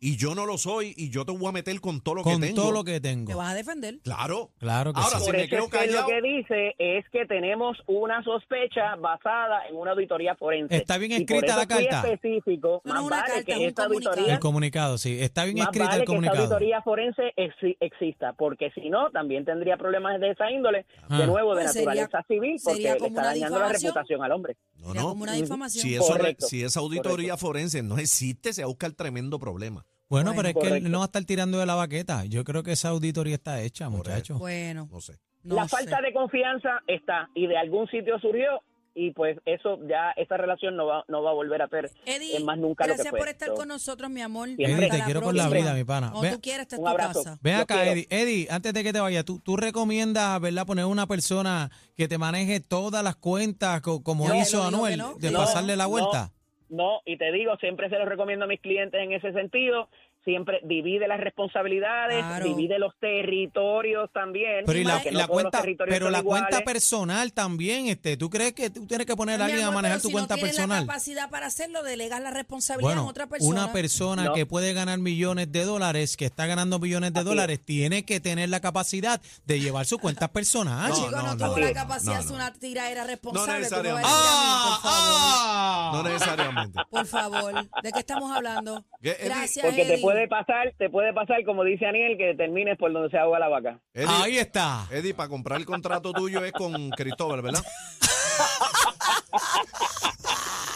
y 0.00 0.16
yo 0.16 0.34
no 0.34 0.44
lo 0.46 0.58
soy 0.58 0.92
y 0.96 1.10
yo 1.10 1.24
te 1.24 1.32
voy 1.32 1.46
a 1.48 1.52
meter 1.52 1.80
con 1.80 2.00
todo 2.00 2.16
lo 2.16 2.22
con 2.22 2.40
que 2.40 2.48
tengo. 2.48 2.62
todo 2.62 2.72
lo 2.72 2.84
que 2.84 3.00
¿Te 3.00 3.08
tengo. 3.08 3.36
vas 3.36 3.52
a 3.52 3.54
defender? 3.54 3.98
Claro. 4.02 4.50
Claro 4.58 4.92
que 4.92 5.00
Ahora, 5.00 5.18
sí. 5.18 5.24
si 5.24 5.30
Por 5.30 5.36
me 5.36 5.44
eso 5.44 5.64
que 5.70 5.78
callado- 5.78 6.00
lo 6.02 6.06
que 6.08 6.22
dice 6.22 6.74
es 6.78 7.04
que 7.10 7.26
tenemos 7.26 7.78
una 7.86 8.22
sospecha 8.22 8.96
basada 8.96 9.66
en 9.68 9.76
una 9.76 9.92
auditoría 9.92 10.34
forense. 10.36 10.76
Está 10.76 10.98
bien 10.98 11.12
Y 11.12 11.24
por 11.24 11.36
escrita 11.36 11.46
eso 11.46 11.56
la 11.60 11.66
carta. 11.66 12.08
específico, 12.10 12.82
No, 12.84 12.94
no 12.94 12.94
más 12.94 13.00
es 13.02 13.06
una 13.06 13.16
vale 13.20 13.32
carta, 13.32 13.44
que 13.44 13.58
un 13.58 13.64
esta 13.68 13.82
comunicado. 13.84 14.10
auditoría 14.14 14.34
El 14.34 14.40
comunicado, 14.40 14.98
sí. 14.98 15.20
Está 15.20 15.44
bien 15.44 15.58
más 15.58 15.66
escrito 15.68 15.84
vale 15.86 15.94
el 15.94 16.00
que 16.00 16.02
esta 16.04 16.12
comunicado. 16.12 16.42
auditoría 16.42 16.82
forense 16.82 17.22
exi- 17.36 17.76
exista, 17.80 18.32
porque 18.34 18.70
si 18.74 18.90
no, 18.90 19.10
también 19.10 19.44
tendría 19.44 19.76
problemas 19.76 20.20
de 20.20 20.30
esa 20.30 20.50
índole, 20.50 20.84
Ah. 21.08 21.18
de 21.18 21.26
nuevo, 21.26 21.54
de 21.54 21.62
Pues 21.62 21.72
sería- 21.72 21.88
naturaleza 22.04 22.22
civil, 22.28 22.60
porque 22.62 22.80
le 22.82 22.88
está 23.06 23.22
dañando 23.24 23.58
la 23.58 23.68
reputación 23.68 24.22
al 24.22 24.32
hombre. 24.32 24.56
No, 24.76 24.92
no. 24.92 25.08
como 25.08 25.22
una 25.22 25.32
difamación. 25.32 25.82
Si, 25.82 25.94
eso, 25.94 26.06
Correcto, 26.06 26.46
si 26.46 26.62
esa 26.62 26.80
auditoría 26.80 27.36
forense 27.36 27.82
no 27.82 27.98
existe, 27.98 28.52
se 28.52 28.64
busca 28.64 28.86
el 28.86 28.94
tremendo 28.94 29.38
problema. 29.38 29.86
Bueno, 30.14 30.32
Bueno. 30.34 30.34
pero 30.36 30.48
es 30.66 30.70
que 30.72 30.76
él 30.78 30.90
no 30.90 30.98
va 30.98 31.04
a 31.04 31.06
estar 31.06 31.24
tirando 31.24 31.58
de 31.58 31.66
la 31.66 31.74
baqueta. 31.74 32.24
Yo 32.26 32.44
creo 32.44 32.62
que 32.62 32.72
esa 32.72 32.88
auditoría 32.90 33.34
está 33.34 33.60
hecha, 33.62 33.88
muchachos. 33.88 34.38
Bueno, 34.38 34.88
No 34.90 35.00
sé. 35.00 35.14
no 35.42 35.56
la 35.56 35.64
sé. 35.64 35.76
falta 35.76 36.00
de 36.00 36.12
confianza 36.12 36.82
está, 36.86 37.28
y 37.34 37.46
de 37.46 37.56
algún 37.56 37.88
sitio 37.88 38.18
surgió, 38.20 38.60
y 38.96 39.10
pues 39.10 39.36
eso 39.44 39.80
ya 39.88 40.12
esa 40.16 40.36
relación 40.36 40.76
no 40.76 40.86
va 40.86 41.04
no 41.08 41.20
va 41.20 41.30
a 41.30 41.34
volver 41.34 41.60
a 41.62 41.68
ser 41.68 41.90
Eddie, 42.06 42.38
más 42.44 42.56
nunca 42.58 42.84
lo 42.86 42.92
que 42.92 42.96
gracias 42.98 43.10
fue. 43.10 43.18
por 43.18 43.28
estar 43.28 43.52
con 43.54 43.66
nosotros, 43.66 44.08
mi 44.08 44.22
amor. 44.22 44.46
Siempre. 44.50 44.72
Eddie, 44.86 44.88
te 44.98 45.04
quiero 45.04 45.20
por 45.20 45.34
la 45.34 45.48
vida, 45.48 45.74
mi 45.74 45.82
pana. 45.82 46.12
Tú 46.12 46.40
quieras, 46.40 46.62
esta 46.62 46.76
es 46.76 46.78
Un 46.78 46.84
tu 46.84 46.88
abrazo. 46.90 47.24
casa. 47.24 47.38
Ven 47.42 47.54
acá, 47.56 47.74
quiero. 47.82 47.90
Eddie. 47.90 48.06
Eddie, 48.08 48.46
antes 48.50 48.72
de 48.72 48.82
que 48.84 48.92
te 48.92 49.00
vayas, 49.00 49.24
¿tú, 49.24 49.40
tú 49.40 49.56
recomiendas, 49.56 50.40
¿verdad?, 50.40 50.64
poner 50.64 50.84
una 50.84 51.08
persona 51.08 51.70
que 51.96 52.06
te 52.06 52.18
maneje 52.18 52.60
todas 52.60 53.02
las 53.02 53.16
cuentas 53.16 53.80
co- 53.80 54.00
como 54.04 54.28
No, 54.28 54.34
hizo 54.36 54.58
lo 54.58 54.64
Anuel, 54.68 54.98
no. 54.98 55.14
de 55.14 55.30
No, 55.32 55.38
pasarle 55.38 55.74
la 55.76 55.86
vuelta? 55.86 56.30
No, 56.70 57.00
y 57.04 57.18
te 57.18 57.30
digo, 57.32 57.56
siempre 57.56 57.88
se 57.88 57.98
los 57.98 58.08
recomiendo 58.08 58.44
a 58.46 58.48
mis 58.48 58.60
clientes 58.60 59.00
en 59.00 59.12
ese 59.12 59.32
sentido. 59.32 59.88
Siempre 60.24 60.60
divide 60.64 61.06
las 61.06 61.20
responsabilidades, 61.20 62.18
Claro. 62.24 62.44
divide 62.46 62.78
los 62.78 62.94
territorios 62.98 64.10
también. 64.12 64.64
Pero 64.64 64.78
y 64.78 64.84
la, 64.84 65.02
no 65.04 65.10
la 65.18 65.26
cuenta, 65.26 65.62
pero 65.86 66.10
la 66.10 66.22
cuenta 66.22 66.62
personal 66.62 67.32
también, 67.32 67.88
este, 67.88 68.16
¿tú 68.16 68.30
crees 68.30 68.54
que 68.54 68.70
tú 68.70 68.86
tienes 68.86 69.06
que 69.06 69.14
poner 69.16 69.42
a 69.42 69.44
alguien 69.44 69.62
a 69.64 69.68
amor, 69.68 69.76
manejar 69.82 69.98
pero 69.98 70.02
tu 70.02 70.08
si 70.08 70.12
cuenta 70.12 70.36
no 70.36 70.40
personal? 70.42 70.80
la 70.80 70.86
capacidad 70.86 71.28
para 71.30 71.46
hacerlo, 71.46 71.82
delegas 71.82 72.22
la 72.22 72.30
responsabilidad 72.30 72.92
en 72.92 72.98
Bueno, 72.98 73.10
otra 73.10 73.26
persona. 73.26 73.50
una 73.64 73.72
persona 73.72 74.24
No. 74.24 74.32
que 74.32 74.46
puede 74.46 74.72
ganar 74.72 74.98
millones 74.98 75.52
de 75.52 75.64
dólares, 75.64 76.16
que 76.16 76.24
está 76.24 76.46
ganando 76.46 76.78
millones 76.78 77.12
de 77.12 77.20
Así 77.20 77.28
dólares, 77.28 77.60
tiene 77.64 78.04
que 78.04 78.18
tener 78.20 78.48
la 78.48 78.60
capacidad 78.60 79.20
de 79.44 79.60
llevar 79.60 79.84
su 79.84 79.98
cuenta 79.98 80.28
personal. 80.28 80.88
No, 80.88 80.94
Chico, 80.96 81.10
no, 81.10 81.22
no, 81.22 81.36
tuvo 81.36 81.58
no. 81.58 81.66
la 81.66 81.72
capacidad 81.74 82.24
no. 82.24 82.34
una 82.34 82.52
tiraera 82.54 83.04
responsable. 83.04 83.66
a 83.66 83.68
a 83.68 83.70
favor. 83.70 84.00
¡Ah! 84.04 85.90
No 85.94 86.02
necesariamente. 86.02 86.80
Por 86.90 87.06
favor, 87.06 87.54
¿de 87.82 87.92
qué 87.92 87.98
estamos 87.98 88.30
hablando? 88.34 88.84
¿Qué, 89.02 89.10
Eddie? 89.12 89.24
Gracias, 89.26 89.64
Porque 89.66 89.84
te 89.84 89.94
Eddie. 89.94 90.02
Puede 90.14 90.28
pasar, 90.28 90.72
te 90.78 90.90
puede 90.90 91.12
pasar, 91.12 91.44
como 91.44 91.64
dice 91.64 91.86
Aniel, 91.86 92.16
que 92.16 92.34
termines 92.34 92.78
por 92.78 92.92
donde 92.92 93.10
se 93.10 93.18
ahoga 93.18 93.40
la 93.40 93.48
vaca. 93.48 93.80
Eddie, 93.92 94.14
Ahí 94.22 94.38
está. 94.38 94.86
Eddie, 94.92 95.12
para 95.12 95.28
comprar 95.28 95.58
el 95.58 95.66
contrato 95.66 96.12
tuyo 96.12 96.44
es 96.44 96.52
con 96.52 96.90
Cristóbal, 96.90 97.42
¿verdad? 97.42 97.64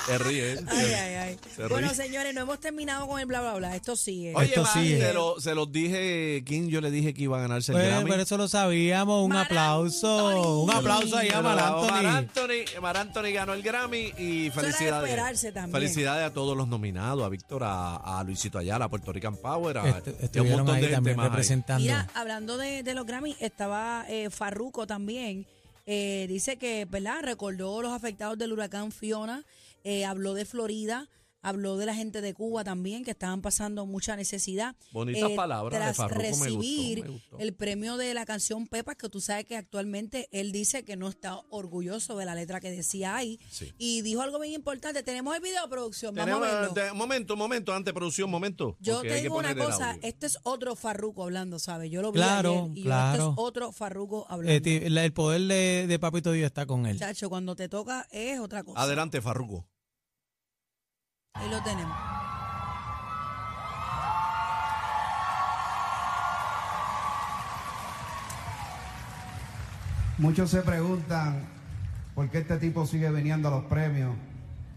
Se 0.08 0.18
ríe. 0.18 0.52
¿eh? 0.54 0.58
Ay, 0.66 0.84
ay, 0.92 1.14
ay. 1.14 1.38
Se 1.54 1.66
Bueno, 1.68 1.88
ríe. 1.88 1.96
señores, 1.96 2.34
no 2.34 2.40
hemos 2.40 2.58
terminado 2.60 3.06
con 3.06 3.20
el 3.20 3.26
bla, 3.26 3.40
bla, 3.40 3.54
bla. 3.54 3.76
Esto 3.76 3.94
sigue. 3.96 4.34
Oye, 4.34 4.46
Esto 4.48 4.64
sigue. 4.66 5.00
se, 5.00 5.12
lo- 5.12 5.40
se 5.40 5.54
los 5.54 5.70
dije, 5.70 6.42
¿quién 6.46 6.68
yo 6.68 6.80
le 6.80 6.90
dije 6.90 7.14
que 7.14 7.22
iba 7.22 7.38
a 7.38 7.40
ganarse 7.42 7.72
el 7.72 7.78
Pues, 7.78 7.88
Grammy? 7.88 8.10
pero 8.10 8.22
eso 8.22 8.36
lo 8.36 8.48
sabíamos. 8.48 9.22
Un 9.24 9.30
Mar 9.32 9.46
aplauso. 9.46 10.62
Un 10.64 10.70
aplauso 10.70 11.16
ahí 11.16 11.28
a 11.28 11.40
Mar 11.42 11.58
Anthony. 11.58 12.80
Mar 12.80 12.96
Anthony 12.96 13.32
ganó 13.32 13.52
el 13.52 13.62
Grammy 13.62 14.12
y 14.18 14.50
felicidades. 14.50 15.10
esperarse 15.10 15.52
también. 15.52 15.72
Felicidades 15.72 16.26
a 16.30 16.32
todos 16.32 16.56
los 16.56 16.68
nominados, 16.68 17.24
a 17.24 17.28
Víctor, 17.28 17.64
a, 17.64 17.96
a 17.96 18.24
Luisito 18.24 18.58
Ayala, 18.58 18.86
a 18.86 18.88
Puerto 18.88 19.12
Rican 19.12 19.36
Power, 19.36 19.78
a, 19.78 19.88
Est- 19.98 20.06
y 20.06 20.10
a 20.10 20.12
un 20.12 20.24
Estuvieron 20.24 20.58
montón 20.60 20.74
ahí 20.76 20.82
de 20.82 20.88
también 20.88 21.18
representando. 21.20 21.82
Mira, 21.82 22.08
hablando 22.14 22.56
de, 22.56 22.82
de 22.82 22.94
los 22.94 23.06
Grammy, 23.06 23.36
estaba 23.40 24.04
eh, 24.08 24.30
Farruko 24.30 24.86
también. 24.86 25.46
Eh, 25.86 26.26
dice 26.28 26.56
que, 26.58 26.84
¿verdad? 26.84 27.20
Recordó 27.22 27.80
los 27.80 27.92
afectados 27.92 28.36
del 28.36 28.52
huracán 28.52 28.92
Fiona. 28.92 29.44
Eh, 29.84 30.04
habló 30.04 30.34
de 30.34 30.44
Florida. 30.44 31.08
Habló 31.40 31.76
de 31.76 31.86
la 31.86 31.94
gente 31.94 32.20
de 32.20 32.34
Cuba 32.34 32.64
también, 32.64 33.04
que 33.04 33.12
estaban 33.12 33.42
pasando 33.42 33.86
mucha 33.86 34.16
necesidad. 34.16 34.74
Bonitas 34.92 35.30
Eh, 35.30 35.36
palabras 35.36 35.78
de 35.78 35.84
tras 35.84 35.96
Farruko, 35.96 36.20
me 36.22 36.28
gustó, 36.30 36.44
recibir 36.44 37.02
me 37.04 37.10
gustó. 37.10 37.38
el 37.38 37.54
premio 37.54 37.96
de 37.96 38.12
la 38.12 38.26
canción 38.26 38.66
Pepas, 38.66 38.96
que 38.96 39.08
tú 39.08 39.20
sabes 39.20 39.44
que 39.44 39.56
actualmente 39.56 40.28
él 40.32 40.50
dice 40.50 40.84
que 40.84 40.96
no 40.96 41.08
está 41.08 41.40
orgulloso 41.50 42.16
de 42.16 42.24
la 42.24 42.34
letra 42.34 42.58
que 42.60 42.70
decía 42.72 43.14
ahí. 43.14 43.38
Sí. 43.50 43.72
Y 43.78 44.02
dijo 44.02 44.20
algo 44.22 44.40
bien 44.40 44.54
importante. 44.54 45.02
Tenemos 45.04 45.34
el 45.36 45.40
video 45.42 45.62
de 45.62 45.68
producción. 45.68 46.14
Vamos 46.14 46.42
a 46.48 46.70
verlo. 46.72 46.94
momento, 46.96 47.36
momento, 47.36 47.72
antes 47.72 47.94
producción, 47.94 48.28
momento. 48.30 48.76
Yo 48.80 49.00
te 49.02 49.22
digo 49.22 49.38
una 49.38 49.52
el 49.52 49.58
cosa, 49.58 49.96
este 50.02 50.26
es 50.26 50.38
otro 50.42 50.74
Farruco 50.74 51.22
hablando, 51.22 51.58
¿sabes? 51.60 51.90
Yo 51.90 52.02
lo 52.02 52.10
vi 52.10 52.16
Claro, 52.18 52.50
ayer 52.64 52.70
y 52.78 52.80
yo, 52.80 52.84
claro. 52.84 53.12
este 53.22 53.32
es 53.32 53.34
otro 53.38 53.72
Farruco 53.72 54.26
hablando. 54.28 54.52
Eh, 54.52 54.60
ti- 54.60 54.88
la- 54.90 55.04
el 55.04 55.12
poder 55.12 55.42
de, 55.42 55.86
de 55.86 55.98
Papito 56.00 56.32
Dios 56.32 56.46
está 56.46 56.66
con 56.66 56.86
él. 56.86 56.98
Chacho, 56.98 57.28
cuando 57.28 57.54
te 57.54 57.68
toca 57.68 58.06
es 58.10 58.40
otra 58.40 58.64
cosa. 58.64 58.80
Adelante, 58.82 59.20
Farruko. 59.22 59.66
Ahí 61.40 61.50
lo 61.50 61.62
tenemos. 61.62 61.96
Muchos 70.18 70.50
se 70.50 70.62
preguntan 70.62 71.46
por 72.16 72.28
qué 72.28 72.38
este 72.38 72.56
tipo 72.56 72.84
sigue 72.86 73.08
viniendo 73.10 73.46
a 73.46 73.50
los 73.52 73.64
premios 73.66 74.16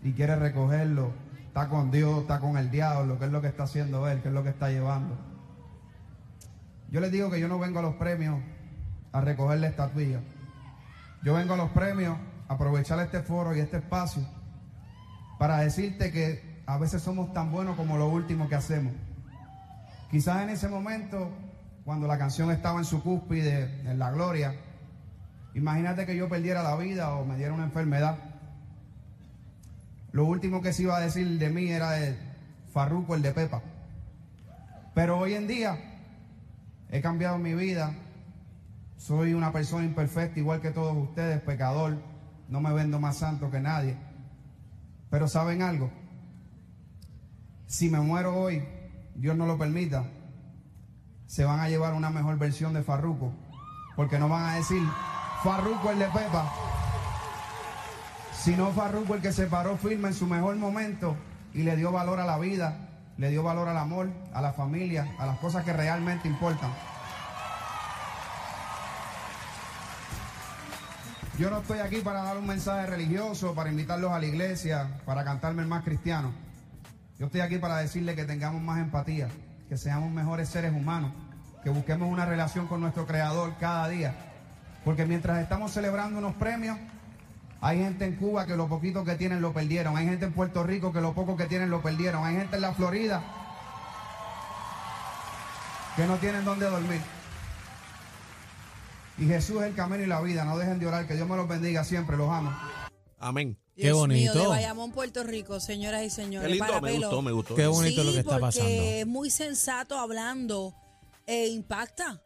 y 0.04 0.12
quiere 0.12 0.36
recogerlo. 0.36 1.12
Está 1.48 1.68
con 1.68 1.90
Dios, 1.90 2.22
está 2.22 2.40
con 2.40 2.58
el 2.58 2.70
diablo, 2.70 3.18
qué 3.18 3.26
es 3.26 3.32
lo 3.32 3.42
que 3.42 3.48
está 3.48 3.64
haciendo 3.64 4.08
él, 4.08 4.22
qué 4.22 4.28
es 4.28 4.34
lo 4.36 4.44
que 4.44 4.50
está 4.50 4.70
llevando. 4.70 5.18
Yo 6.92 7.02
les 7.02 7.12
digo 7.12 7.32
que 7.32 7.40
yo 7.40 7.48
no 7.48 7.58
vengo 7.58 7.80
a 7.80 7.82
los 7.82 7.96
premios 7.96 8.40
a 9.12 9.22
recogerle 9.22 9.66
estatuilla. 9.66 10.20
Yo 11.24 11.34
vengo 11.34 11.56
a 11.56 11.58
los 11.58 11.72
premios 11.72 12.18
a 12.48 12.54
aprovechar 12.54 13.00
este 13.00 13.24
foro 13.24 13.56
y 13.56 13.62
este 13.62 13.78
espacio 13.78 14.24
para 15.40 15.62
decirte 15.62 16.12
que 16.12 16.51
a 16.74 16.78
veces 16.78 17.02
somos 17.02 17.34
tan 17.34 17.52
buenos 17.52 17.76
como 17.76 17.98
lo 17.98 18.08
último 18.08 18.48
que 18.48 18.56
hacemos. 18.56 18.94
Quizás 20.10 20.42
en 20.44 20.50
ese 20.50 20.68
momento, 20.68 21.30
cuando 21.86 22.08
la 22.08 22.18
canción 22.18 22.52
estaba 22.52 22.80
en 22.80 22.86
su 22.86 23.02
cúspide, 23.02 23.90
en 23.90 23.98
la 23.98 24.12
gloria, 24.12 24.56
Imagínate 25.54 26.06
que 26.06 26.16
yo 26.16 26.30
perdiera 26.30 26.64
la 26.64 26.76
vida 26.78 27.14
o 27.14 27.26
me 27.26 27.36
diera 27.36 27.54
una 27.54 27.66
enfermedad. 27.66 28.18
Lo 30.12 30.26
último 30.26 30.62
que 30.62 30.74
se 30.74 30.84
iba 30.84 30.96
a 30.96 31.02
decir 31.02 31.40
de 31.40 31.50
mí 31.50 31.70
era 31.70 32.00
el 32.00 32.18
Farruco, 32.72 33.16
el 33.16 33.22
de 33.22 33.32
Pepa. 33.32 33.62
Pero 34.94 35.18
hoy 35.18 35.34
en 35.34 35.48
día 35.48 35.78
he 36.90 37.02
cambiado 37.02 37.38
mi 37.38 37.54
vida. 37.54 37.94
Soy 38.98 39.34
una 39.34 39.52
persona 39.52 39.84
imperfecta, 39.84 40.40
igual 40.40 40.62
que 40.62 40.72
todos 40.72 40.96
ustedes, 40.96 41.42
pecador. 41.42 41.98
No 42.48 42.62
me 42.62 42.72
vendo 42.72 43.00
más 43.00 43.18
santo 43.18 43.50
que 43.50 43.60
nadie. 43.60 43.98
Pero 45.10 45.28
¿saben 45.28 45.62
algo? 45.62 45.90
Si 47.72 47.90
me 47.90 48.02
muero 48.02 48.36
hoy, 48.36 48.62
Dios 49.16 49.38
no 49.38 49.46
lo 49.46 49.58
permita, 49.58 50.04
se 51.26 51.46
van 51.46 51.62
a 51.62 51.70
llevar 51.70 51.94
una 51.94 52.10
mejor 52.10 52.38
versión 52.38 52.74
de 52.74 52.84
Farruco. 52.84 53.32
Porque 53.96 54.20
no 54.20 54.28
van 54.28 54.44
a 54.44 54.56
decir 54.56 54.84
Farruco 55.42 55.90
el 55.90 56.00
de 56.00 56.08
Pepa, 56.08 56.52
sino 58.34 58.72
Farruco 58.72 59.16
el 59.16 59.22
que 59.22 59.32
se 59.32 59.48
paró 59.48 59.78
firme 59.78 60.10
en 60.10 60.14
su 60.14 60.28
mejor 60.28 60.58
momento 60.58 61.16
y 61.54 61.64
le 61.64 61.78
dio 61.78 61.94
valor 61.94 62.20
a 62.20 62.26
la 62.26 62.38
vida, 62.38 62.90
le 63.16 63.30
dio 63.30 63.42
valor 63.42 63.70
al 63.70 63.78
amor, 63.78 64.10
a 64.34 64.42
la 64.42 64.52
familia, 64.52 65.16
a 65.18 65.26
las 65.26 65.40
cosas 65.40 65.64
que 65.64 65.72
realmente 65.72 66.28
importan. 66.28 66.74
Yo 71.40 71.50
no 71.50 71.60
estoy 71.60 71.80
aquí 71.80 72.02
para 72.02 72.22
dar 72.22 72.38
un 72.38 72.48
mensaje 72.48 72.86
religioso, 72.86 73.56
para 73.56 73.70
invitarlos 73.70 74.12
a 74.12 74.20
la 74.20 74.26
iglesia, 74.26 75.00
para 75.06 75.24
cantarme 75.24 75.62
el 75.62 75.70
más 75.70 75.86
cristiano. 75.86 76.51
Yo 77.22 77.28
estoy 77.28 77.42
aquí 77.42 77.60
para 77.60 77.78
decirle 77.78 78.16
que 78.16 78.26
tengamos 78.26 78.64
más 78.64 78.80
empatía, 78.80 79.28
que 79.70 79.78
seamos 79.78 80.10
mejores 80.10 80.50
seres 80.50 80.74
humanos, 80.74 81.12
que 81.64 81.70
busquemos 81.70 82.12
una 82.12 82.26
relación 82.26 82.66
con 82.66 82.82
nuestro 82.82 83.06
Creador 83.06 83.54
cada 83.60 83.88
día. 83.90 84.16
Porque 84.84 85.06
mientras 85.06 85.38
estamos 85.38 85.72
celebrando 85.72 86.18
unos 86.18 86.34
premios, 86.34 86.80
hay 87.62 87.78
gente 87.78 88.06
en 88.06 88.16
Cuba 88.16 88.48
que 88.48 88.58
lo 88.58 88.68
poquito 88.68 89.06
que 89.06 89.14
tienen 89.14 89.40
lo 89.40 89.54
perdieron, 89.54 89.96
hay 89.98 90.08
gente 90.08 90.26
en 90.26 90.34
Puerto 90.34 90.64
Rico 90.64 90.92
que 90.92 91.00
lo 91.00 91.14
poco 91.14 91.38
que 91.38 91.46
tienen 91.46 91.70
lo 91.70 91.84
perdieron, 91.84 92.26
hay 92.26 92.38
gente 92.38 92.56
en 92.56 92.64
la 92.64 92.74
Florida 92.74 93.22
que 95.96 96.08
no 96.08 96.16
tienen 96.16 96.44
dónde 96.44 96.66
dormir. 96.66 97.02
Y 99.20 99.28
Jesús 99.28 99.62
es 99.62 99.68
el 99.68 99.76
camino 99.76 100.02
y 100.02 100.08
la 100.08 100.22
vida, 100.22 100.44
no 100.44 100.58
dejen 100.58 100.80
de 100.80 100.88
orar, 100.88 101.06
que 101.06 101.14
Dios 101.14 101.30
me 101.30 101.36
los 101.36 101.48
bendiga 101.48 101.84
siempre, 101.84 102.18
los 102.18 102.32
amo. 102.32 102.52
Amén. 103.20 103.61
Qué 103.76 103.84
Dios 103.84 104.08
mío, 104.08 104.32
de 104.34 104.40
bonito. 104.40 104.50
Bayamón, 104.50 104.92
Puerto 104.92 105.24
Rico, 105.24 105.60
señoras 105.60 106.04
y 106.04 106.10
señores. 106.10 106.48
Qué 106.48 106.54
lindo, 106.54 106.68
para 106.68 106.82
me 106.82 106.92
pelo. 106.92 107.08
gustó, 107.08 107.22
me 107.22 107.32
gustó. 107.32 107.56
Qué 107.56 107.68
bonito 107.68 108.02
sí, 108.02 108.08
lo 108.08 108.14
que 108.14 108.20
está 108.20 108.32
porque 108.32 108.42
pasando. 108.42 108.70
es 108.70 109.08
muy 109.08 109.30
sensato 109.30 109.98
hablando 109.98 110.76
e 111.26 111.48
impacta. 111.48 112.22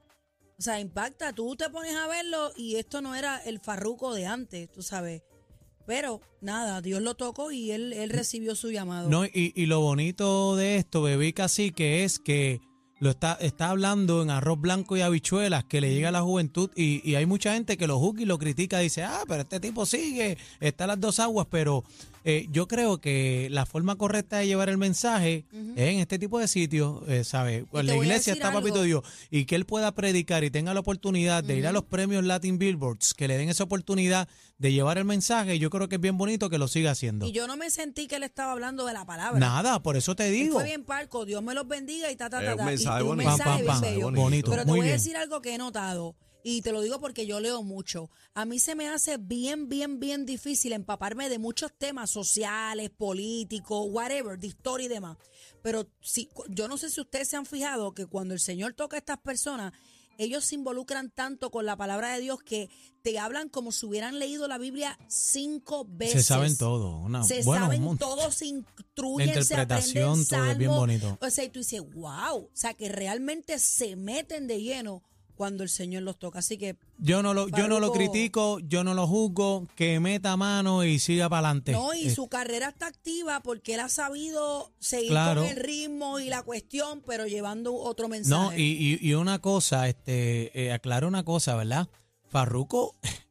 O 0.58 0.62
sea, 0.62 0.80
impacta. 0.80 1.34
Tú 1.34 1.56
te 1.56 1.70
pones 1.70 1.96
a 1.96 2.08
verlo 2.08 2.52
y 2.56 2.78
esto 2.78 3.02
no 3.02 3.16
era 3.16 3.38
el 3.44 3.60
farruco 3.60 4.14
de 4.14 4.26
antes, 4.26 4.72
tú 4.72 4.82
sabes. 4.82 5.22
Pero 5.86 6.22
nada, 6.42 6.82
Dios 6.82 7.02
lo 7.02 7.14
tocó 7.16 7.52
y 7.52 7.72
él, 7.72 7.94
él 7.94 8.10
recibió 8.10 8.56
su 8.56 8.72
llamado. 8.72 9.08
No, 9.10 9.26
y, 9.26 9.54
y 9.56 9.66
lo 9.68 9.82
bonito 9.82 10.56
de 10.56 10.78
esto, 10.78 11.04
bebé 11.04 11.34
casi 11.34 11.72
que 11.72 12.04
es 12.04 12.18
que 12.18 12.60
lo 13.00 13.10
está, 13.10 13.34
está 13.42 13.70
hablando 13.70 14.22
en 14.22 14.30
arroz 14.30 14.60
blanco 14.60 14.96
y 14.96 15.02
habichuelas 15.02 15.64
que 15.66 15.82
le 15.82 15.94
llega 15.94 16.10
a 16.10 16.12
la 16.14 16.22
juventud 16.22 16.70
y, 16.76 17.08
y 17.10 17.16
hay 17.16 17.26
mucha 17.26 17.54
gente 17.54 17.78
que 17.78 17.88
lo 17.88 18.00
juzga 18.00 18.22
y 18.22 18.26
lo 18.26 18.38
critica, 18.38 18.80
dice, 18.80 19.04
ah, 19.04 19.24
pero 19.28 19.42
este 19.42 19.60
tipo 19.60 19.86
sigue, 19.86 20.38
está 20.60 20.86
a 20.86 20.88
las 20.88 21.00
dos 21.00 21.20
aguas, 21.20 21.48
pero 21.50 21.84
eh, 22.28 22.48
yo 22.50 22.68
creo 22.68 23.00
que 23.00 23.48
la 23.52 23.66
forma 23.66 23.96
correcta 23.98 24.40
de 24.40 24.48
llevar 24.48 24.68
el 24.70 24.78
mensaje 24.80 25.46
es 25.76 25.90
en 25.94 26.00
este 26.00 26.18
tipo 26.20 26.40
de 26.40 26.48
sitios, 26.48 27.02
eh, 27.08 27.24
¿sabes? 27.24 27.64
En 27.72 27.86
la 27.86 27.96
iglesia 27.96 28.34
está 28.34 28.52
Papito 28.52 28.76
algo. 28.76 28.84
Dios 28.86 29.04
y 29.30 29.46
que 29.46 29.56
él 29.56 29.66
pueda 29.66 29.94
predicar 29.94 30.44
y 30.44 30.50
tenga 30.50 30.74
la 30.74 30.80
oportunidad 30.80 31.44
de 31.44 31.56
ir 31.58 31.68
a 31.68 31.72
los 31.72 31.84
premios 31.84 32.24
Latin 32.24 32.58
Billboards, 32.58 33.14
que 33.14 33.28
le 33.28 33.38
den 33.38 33.50
esa 33.50 33.64
oportunidad 33.64 34.28
de 34.58 34.72
llevar 34.72 34.98
el 34.98 35.06
mensaje, 35.06 35.60
yo 35.60 35.70
creo 35.70 35.88
que 35.88 35.96
es 35.96 36.02
bien 36.02 36.18
bonito 36.18 36.50
que 36.50 36.58
lo 36.58 36.68
siga 36.68 36.92
haciendo. 36.92 37.26
Y 37.28 37.32
yo 37.32 37.46
no 37.46 37.58
me 37.58 37.70
sentí 37.70 38.08
que 38.08 38.16
él 38.16 38.24
estaba 38.24 38.54
hablando 38.54 38.86
de 38.86 38.94
la 38.94 39.06
palabra. 39.06 39.40
Nada, 39.40 39.82
por 39.84 39.96
eso 39.98 40.16
te 40.16 40.28
Él 40.28 40.34
digo. 40.34 40.54
fue 40.56 40.64
bien 40.64 40.84
parco, 40.84 41.26
Dios 41.26 41.44
me 41.44 41.54
los 41.54 41.68
bendiga 41.68 42.10
y 42.12 42.16
ta, 42.16 42.30
ta, 42.30 42.40
Es 42.40 42.46
ta, 42.46 42.52
un 42.54 42.58
ta. 42.58 42.64
Y- 42.64 42.68
mensaje 42.68 43.00
y 43.00 43.02
un 43.04 43.08
bonito. 43.10 43.30
mensaje 43.30 43.50
Pam, 43.50 43.66
pam, 43.66 43.82
bien 43.82 44.02
pam. 44.02 44.14
bello. 44.14 44.24
Bonito, 44.24 44.52
Pero 44.52 44.64
te 44.64 44.70
muy 44.72 44.80
voy 44.80 44.90
a 44.90 44.92
decir 44.94 45.16
algo 45.18 45.42
que 45.42 45.54
he 45.54 45.58
notado. 45.58 46.16
Y 46.48 46.62
te 46.62 46.72
lo 46.72 46.82
digo 46.82 47.00
porque 47.00 47.26
yo 47.26 47.40
leo 47.40 47.64
mucho. 47.64 48.12
A 48.36 48.46
mí 48.46 48.60
se 48.60 48.76
me 48.76 48.88
hace 48.88 49.18
bien, 49.18 49.68
bien, 49.68 50.00
bien 50.00 50.28
difícil 50.28 50.74
empaparme 50.74 51.28
de 51.28 51.40
muchos 51.40 51.72
temas 51.76 52.12
sociales, 52.12 52.92
políticos, 52.92 53.88
whatever, 53.90 54.38
de 54.38 54.46
historia 54.46 54.86
y 54.86 54.90
demás. 54.90 55.18
Pero 55.64 55.88
si, 56.02 56.30
yo 56.50 56.68
no 56.68 56.78
sé 56.78 56.92
si 56.92 57.02
ustedes 57.02 57.30
se 57.30 57.36
han 57.36 57.48
fijado 57.48 57.96
que 57.96 58.06
cuando 58.06 58.36
el 58.36 58.40
Señor 58.40 58.74
toca 58.74 58.96
a 58.96 59.00
estas 59.00 59.18
personas, 59.18 59.74
ellos 60.20 60.46
se 60.46 60.54
involucran 60.54 61.10
tanto 61.10 61.50
con 61.50 61.66
la 61.66 61.76
palabra 61.78 62.14
de 62.14 62.22
Dios 62.22 62.44
que 62.44 62.70
te 63.02 63.18
hablan 63.18 63.50
como 63.50 63.72
si 63.72 63.88
hubieran 63.88 64.20
leído 64.20 64.48
la 64.48 64.60
Biblia 64.60 65.00
cinco 65.08 65.84
veces. 65.90 66.22
Se 66.22 66.28
saben 66.28 66.56
todo. 66.60 67.00
Una, 67.00 67.24
Se 67.24 67.42
bueno, 67.42 67.66
saben 67.66 67.88
un- 67.88 67.98
todo, 67.98 68.32
se 68.32 68.46
instruyen, 68.46 69.34
La 69.34 69.42
interpretación, 69.42 70.24
se 70.24 70.36
aprenden 70.36 70.46
todo 70.46 70.52
es 70.52 70.58
bien 70.60 70.70
bonito. 70.70 71.18
O 71.22 71.30
sea, 71.32 71.44
y 71.44 71.50
tú 71.50 71.58
dices, 71.58 71.82
wow, 71.96 72.36
o 72.38 72.50
sea, 72.54 72.76
que 72.76 72.88
realmente 72.88 73.58
se 73.58 73.96
meten 73.96 74.46
de 74.46 74.62
lleno 74.62 75.02
cuando 75.36 75.64
el 75.64 75.70
Señor 75.70 76.04
los 76.04 76.18
toca. 76.18 76.40
Así 76.40 76.58
que, 76.58 76.76
Yo 76.98 77.22
no 77.22 77.34
lo, 77.34 77.48
yo 77.50 77.68
no 77.68 77.80
lo 77.80 77.92
critico, 77.92 78.60
yo 78.60 78.84
no 78.84 78.94
lo 78.94 79.06
juzgo, 79.08 79.68
que 79.76 80.00
meta 80.00 80.36
mano 80.38 80.84
y 80.84 81.00
siga 81.00 81.30
para 81.30 81.50
adelante. 81.50 81.72
no, 81.74 81.94
y 81.94 82.10
su 82.10 82.28
carrera 82.28 82.70
está 82.70 82.88
activa 82.88 83.42
porque 83.42 83.76
él 83.76 83.82
ha 83.82 83.90
sabido 83.90 84.72
seguir 84.80 85.10
Claro. 85.12 85.42
con 85.42 85.50
el 85.52 85.58
ritmo 85.58 86.20
y 86.20 86.30
la 86.30 86.42
cuestión, 86.44 87.02
pero 87.06 87.28
llevando 87.28 87.76
otro 87.76 88.08
mensaje. 88.08 88.30
No, 88.42 88.54
y, 88.58 88.98
y- 89.02 89.08
y 89.08 89.14
una 89.14 89.40
cosa, 89.40 89.88
este, 89.88 90.52
eh, 90.60 90.72
aclaro 90.72 91.08
una 91.08 91.24
cosa, 91.24 91.56
¿verdad? 91.56 91.88
Farruco 92.30 92.96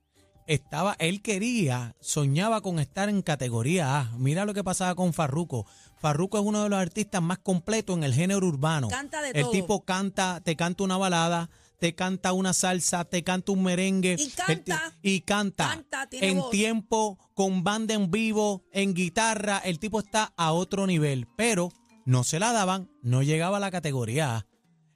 estaba, 0.46 0.94
él 0.98 1.22
quería, 1.22 1.96
soñaba 2.00 2.60
con 2.60 2.78
estar 2.78 3.08
en 3.08 3.22
categoría 3.22 3.98
A. 4.00 4.12
Mira 4.18 4.44
lo 4.44 4.52
que 4.54 4.62
pasaba 4.64 4.94
con 4.94 5.12
Farruco. 5.12 5.66
Farruco 5.96 6.38
es 6.38 6.44
uno 6.44 6.62
de 6.62 6.68
los 6.68 6.78
artistas 6.78 7.22
más 7.22 7.38
completos 7.38 7.96
en 7.96 8.04
el 8.04 8.12
género 8.12 8.46
urbano. 8.46 8.88
Canta 8.88 9.22
de 9.22 9.30
el 9.30 9.42
todo. 9.42 9.50
tipo 9.52 9.84
canta, 9.86 10.42
te 10.44 10.54
canta 10.54 10.84
una 10.84 10.98
balada, 10.98 11.48
te 11.78 11.94
canta 11.94 12.32
una 12.32 12.52
salsa, 12.52 13.04
te 13.04 13.22
canta 13.22 13.52
un 13.52 13.62
merengue. 13.62 14.16
Y 14.18 14.30
canta. 14.30 14.92
y 15.02 15.20
canta. 15.20 15.84
En 16.12 16.38
voz. 16.38 16.50
tiempo, 16.50 17.18
con 17.34 17.64
banda 17.64 17.94
en 17.94 18.10
vivo, 18.10 18.64
en 18.72 18.94
guitarra. 18.94 19.58
El 19.58 19.78
tipo 19.78 20.00
está 20.00 20.32
a 20.36 20.52
otro 20.52 20.86
nivel. 20.86 21.26
Pero 21.36 21.72
no 22.04 22.24
se 22.24 22.38
la 22.38 22.52
daban, 22.52 22.90
no 23.02 23.22
llegaba 23.22 23.58
a 23.58 23.60
la 23.60 23.70
categoría 23.70 24.36
A. 24.36 24.46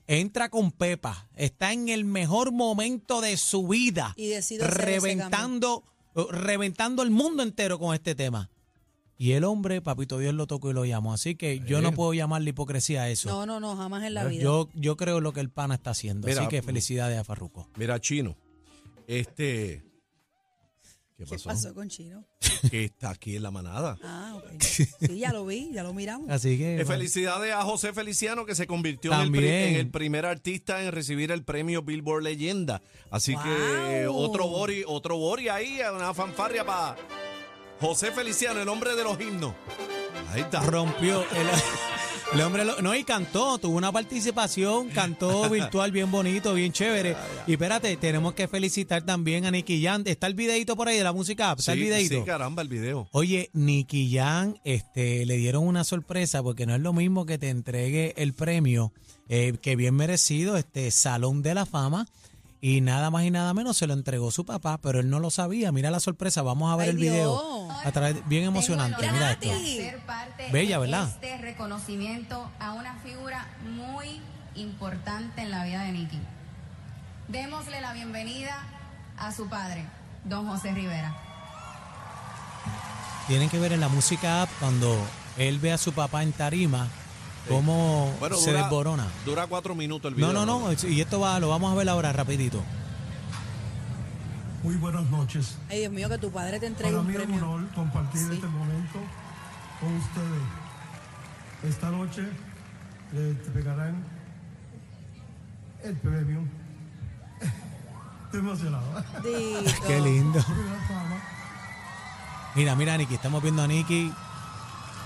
Entra 0.07 0.49
con 0.49 0.73
Pepa, 0.73 1.29
está 1.37 1.73
en 1.73 1.91
el 1.91 2.07
mejor 2.07 2.51
momento 2.51 3.21
de 3.21 3.37
su 3.37 3.69
vida, 3.69 4.15
Y 4.17 4.33
reventando, 4.59 5.85
reventando 6.31 7.03
el 7.03 7.11
mundo 7.11 7.43
entero 7.43 7.79
con 7.79 7.95
este 7.95 8.15
tema. 8.15 8.51
Y 9.21 9.33
el 9.33 9.43
hombre, 9.43 9.83
papito 9.83 10.17
Dios 10.19 10.33
lo 10.33 10.47
tocó 10.47 10.71
y 10.71 10.75
lo 10.75 10.85
llamó. 10.85 11.13
Así 11.13 11.35
que 11.35 11.59
yo 11.67 11.83
no 11.83 11.93
puedo 11.93 12.15
llamarle 12.15 12.51
hipocresía 12.51 13.03
a 13.03 13.09
eso. 13.11 13.29
No, 13.29 13.47
no, 13.47 13.59
no, 13.59 13.77
jamás 13.77 14.05
en 14.05 14.15
la 14.15 14.25
vida. 14.25 14.43
yo, 14.45 14.69
yo 14.75 14.97
creo 14.97 15.21
lo 15.21 15.33
que 15.33 15.41
el 15.41 15.51
pana 15.51 15.75
está 15.75 15.91
haciendo. 15.91 16.29
Mira, 16.29 16.43
así 16.43 16.49
que 16.49 16.63
felicidades 16.63 17.19
a 17.19 17.25
Farruco. 17.25 17.69
Mira, 17.77 18.01
Chino, 18.01 18.37
este... 19.09 19.83
¿Qué 21.17 21.25
¿Qué 21.25 21.31
pasó? 21.31 21.49
pasó 21.49 21.75
con 21.75 21.89
Chino? 21.89 22.25
Que 22.71 22.85
está 22.85 23.11
aquí 23.11 23.35
en 23.35 23.43
la 23.43 23.51
manada. 23.51 23.99
Ah, 24.05 24.37
ok. 24.37 24.63
Sí, 24.63 24.87
ya 25.19 25.33
lo 25.33 25.45
vi, 25.45 25.69
ya 25.73 25.83
lo 25.83 25.93
miramos. 25.93 26.31
Así 26.31 26.57
que. 26.57 26.81
Eh, 26.81 26.85
felicidades 26.85 27.53
a 27.53 27.63
José 27.63 27.93
Feliciano 27.93 28.47
que 28.47 28.55
se 28.55 28.69
convirtió 28.69 29.13
en 29.13 29.21
el, 29.23 29.33
pri- 29.33 29.49
en 29.49 29.75
el 29.75 29.91
primer 29.91 30.27
artista 30.27 30.81
en 30.81 30.93
recibir 30.93 31.33
el 31.33 31.43
premio 31.43 31.83
Billboard 31.83 32.23
Leyenda. 32.23 32.81
Así 33.11 33.35
que 33.37 34.07
otro 34.09 34.47
Bori, 34.47 34.85
otro 34.87 35.17
Bori 35.19 35.49
ahí, 35.49 35.81
una 35.93 36.15
fanfarria 36.15 36.65
para 36.65 36.95
José 37.81 38.11
Feliciano, 38.13 38.61
el 38.61 38.69
hombre 38.69 38.95
de 38.97 39.05
los 39.05 39.21
himnos. 39.21 39.55
Ahí 40.33 40.41
está. 40.43 40.61
rompió 40.61 41.21
el, 41.23 41.47
el 42.35 42.41
hombre 42.43 42.65
lo- 42.65 42.83
no 42.83 42.95
y 42.95 43.03
cantó 43.05 43.57
tuvo 43.59 43.77
una 43.79 43.91
participación 43.91 44.89
cantó 44.91 45.49
virtual 45.51 45.91
bien 45.91 46.11
bonito 46.11 46.53
bien 46.53 46.71
chévere 46.71 47.17
y 47.47 47.53
espérate 47.53 47.97
tenemos 47.97 48.35
que 48.35 48.47
felicitar 48.47 49.03
también 49.07 49.47
a 49.47 49.51
Nicky 49.51 49.83
Jan 49.83 50.03
está 50.05 50.27
el 50.27 50.35
videito 50.35 50.77
por 50.77 50.89
ahí 50.89 50.99
de 50.99 51.05
la 51.05 51.15
música 51.15 51.55
está 51.57 51.73
el 51.73 51.79
videito 51.79 52.17
sí, 52.19 52.23
caramba, 52.27 52.61
el 52.61 52.69
video. 52.69 53.09
Oye, 53.13 53.49
Nicky 53.55 54.15
Jan, 54.15 54.61
este, 54.65 55.25
le 55.25 55.37
dieron 55.39 55.67
una 55.67 55.83
sorpresa 55.85 56.43
porque 56.43 56.67
no 56.67 56.75
es 56.75 56.83
lo 56.83 56.93
mismo 56.93 57.25
que 57.25 57.39
te 57.39 57.49
entregue 57.49 58.13
el 58.19 58.35
premio, 58.35 58.93
eh, 59.31 59.55
que 59.63 59.77
bien 59.77 59.95
merecido, 59.95 60.59
este 60.59 60.91
Salón 60.91 61.41
de 61.43 61.55
la 61.55 61.65
Fama, 61.65 62.07
y 62.61 62.81
nada 62.81 63.11
más 63.11 63.25
y 63.25 63.31
nada 63.31 63.55
menos 63.55 63.77
se 63.77 63.87
lo 63.87 63.93
entregó 63.95 64.31
su 64.31 64.45
papá, 64.45 64.79
pero 64.79 65.01
él 65.01 65.09
no 65.11 65.21
lo 65.21 65.31
sabía. 65.31 65.71
Mira 65.73 65.91
la 65.91 66.01
sorpresa, 66.01 66.43
vamos 66.43 66.73
a 66.73 66.77
ver 66.77 66.87
Ay, 66.87 66.91
el 66.91 66.97
video. 66.97 67.41
Dios. 67.65 67.87
A 67.87 67.93
través 67.93 68.17
de- 68.17 68.23
bien 68.23 68.45
emocionante, 68.45 69.09
Mira, 69.11 69.33
esto. 69.33 69.49
ser 69.49 69.99
parte 70.01 70.49
Bella, 70.51 70.77
de 70.81 70.87
¿verdad? 70.87 71.09
este 71.09 71.37
reconocimiento 71.39 72.51
a 72.59 72.73
una 72.73 72.95
figura 73.01 73.47
muy 73.63 74.21
importante 74.57 75.43
en 75.43 75.51
la 75.53 75.65
vida 75.65 75.83
de 75.85 75.93
Nicky. 75.93 76.19
Démosle 77.29 77.81
la 77.81 77.93
bienvenida 77.93 78.67
a 79.19 79.31
su 79.33 79.49
padre, 79.49 79.85
don 80.25 80.49
José 80.49 80.73
Rivera. 80.73 81.15
Tienen 83.29 83.49
que 83.51 83.59
ver 83.59 83.73
en 83.73 83.81
la 83.81 83.89
música 83.89 84.43
app 84.43 84.51
cuando 84.59 84.97
él 85.37 85.59
ve 85.59 85.73
a 85.73 85.79
su 85.79 85.93
papá 85.93 86.23
en 86.23 86.33
tarima, 86.33 86.89
cómo 87.49 88.13
Bueno, 88.21 88.37
se 88.37 88.51
dura- 88.51 88.63
desborona. 88.63 89.07
Dura 89.25 89.47
cuatro 89.47 89.75
minutos 89.75 90.09
el 90.11 90.15
video. 90.17 90.33
No, 90.33 90.45
no, 90.47 90.61
no, 90.61 90.73
y 90.89 91.01
esto 91.01 91.21
va, 91.21 91.39
lo 91.41 91.49
vamos 91.49 91.71
a 91.73 91.75
ver 91.77 91.89
ahora 91.89 92.13
rapidito. 92.13 92.63
Muy 94.63 94.75
buenas 94.77 95.05
noches. 95.11 95.57
Ay, 95.71 95.81
Dios 95.81 95.93
mío, 95.93 96.09
que 96.09 96.19
tu 96.19 96.31
padre 96.33 96.59
te 96.59 96.67
entregue 96.67 96.91
Para 96.93 97.01
un 97.03 97.07
mí 97.07 97.15
es 97.15 97.21
un 97.21 97.27
premio. 97.27 97.51
honor 97.51 97.69
compartir 97.75 98.21
Sí. 98.21 98.35
este 98.35 98.47
momento 98.49 98.99
con 99.81 99.95
ustedes. 99.97 100.43
Esta 101.65 101.91
noche 101.91 102.23
le 103.13 103.31
entregarán 103.31 104.05
el 105.85 105.97
premio. 105.97 106.41
Estoy 108.25 108.41
emocionado. 108.41 108.85
Dito. 109.23 109.73
Qué 109.87 110.01
lindo. 110.01 110.45
Mira, 112.55 112.75
mira, 112.75 112.97
Nicky, 112.97 113.15
estamos 113.15 113.43
viendo 113.43 113.63
a 113.63 113.69
Nicky. 113.69 114.13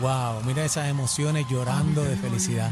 Wow, 0.01 0.43
mira 0.45 0.65
esas 0.65 0.89
emociones 0.89 1.47
llorando 1.49 2.03
de 2.03 2.17
felicidad. 2.17 2.71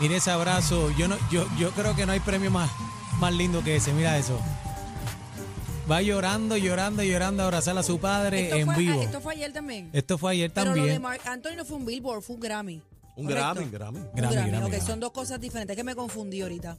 Mira 0.00 0.16
ese 0.16 0.30
abrazo. 0.30 0.90
Yo 0.96 1.08
no, 1.08 1.16
yo, 1.30 1.46
yo 1.58 1.70
creo 1.70 1.94
que 1.96 2.06
no 2.06 2.12
hay 2.12 2.20
premio 2.20 2.50
más, 2.50 2.70
más 3.18 3.32
lindo 3.32 3.62
que 3.62 3.76
ese. 3.76 3.92
Mira 3.92 4.18
eso. 4.18 4.40
Va 5.90 6.00
llorando, 6.00 6.56
llorando, 6.56 7.02
llorando 7.02 7.42
a 7.42 7.46
abrazar 7.46 7.76
a 7.76 7.82
su 7.82 7.98
padre 7.98 8.44
Esto 8.44 8.56
en 8.56 8.66
fue, 8.66 8.76
vivo. 8.76 9.02
Esto 9.02 9.20
fue 9.20 9.34
ayer 9.34 9.52
también. 9.52 9.90
Esto 9.92 10.16
fue 10.18 10.32
ayer 10.32 10.52
Pero 10.52 10.66
lo 10.66 10.72
de 10.74 10.78
también. 10.78 11.02
Mark 11.02 11.20
Anthony 11.26 11.56
no 11.56 11.64
fue 11.64 11.76
un 11.78 11.86
Billboard, 11.86 12.22
fue 12.22 12.36
un 12.36 12.40
Grammy. 12.40 12.82
Un 13.16 13.26
¿correcto? 13.26 13.54
Grammy, 13.54 13.70
Grammy. 13.70 13.98
Un 13.98 14.10
Grammy, 14.14 14.34
Grammy, 14.34 14.50
Grammy, 14.50 14.66
ok, 14.66 14.70
Grammy. 14.70 14.86
son 14.86 15.00
dos 15.00 15.10
cosas 15.12 15.40
diferentes, 15.40 15.76
que 15.76 15.84
me 15.84 15.94
confundí 15.94 16.40
ahorita. 16.40 16.78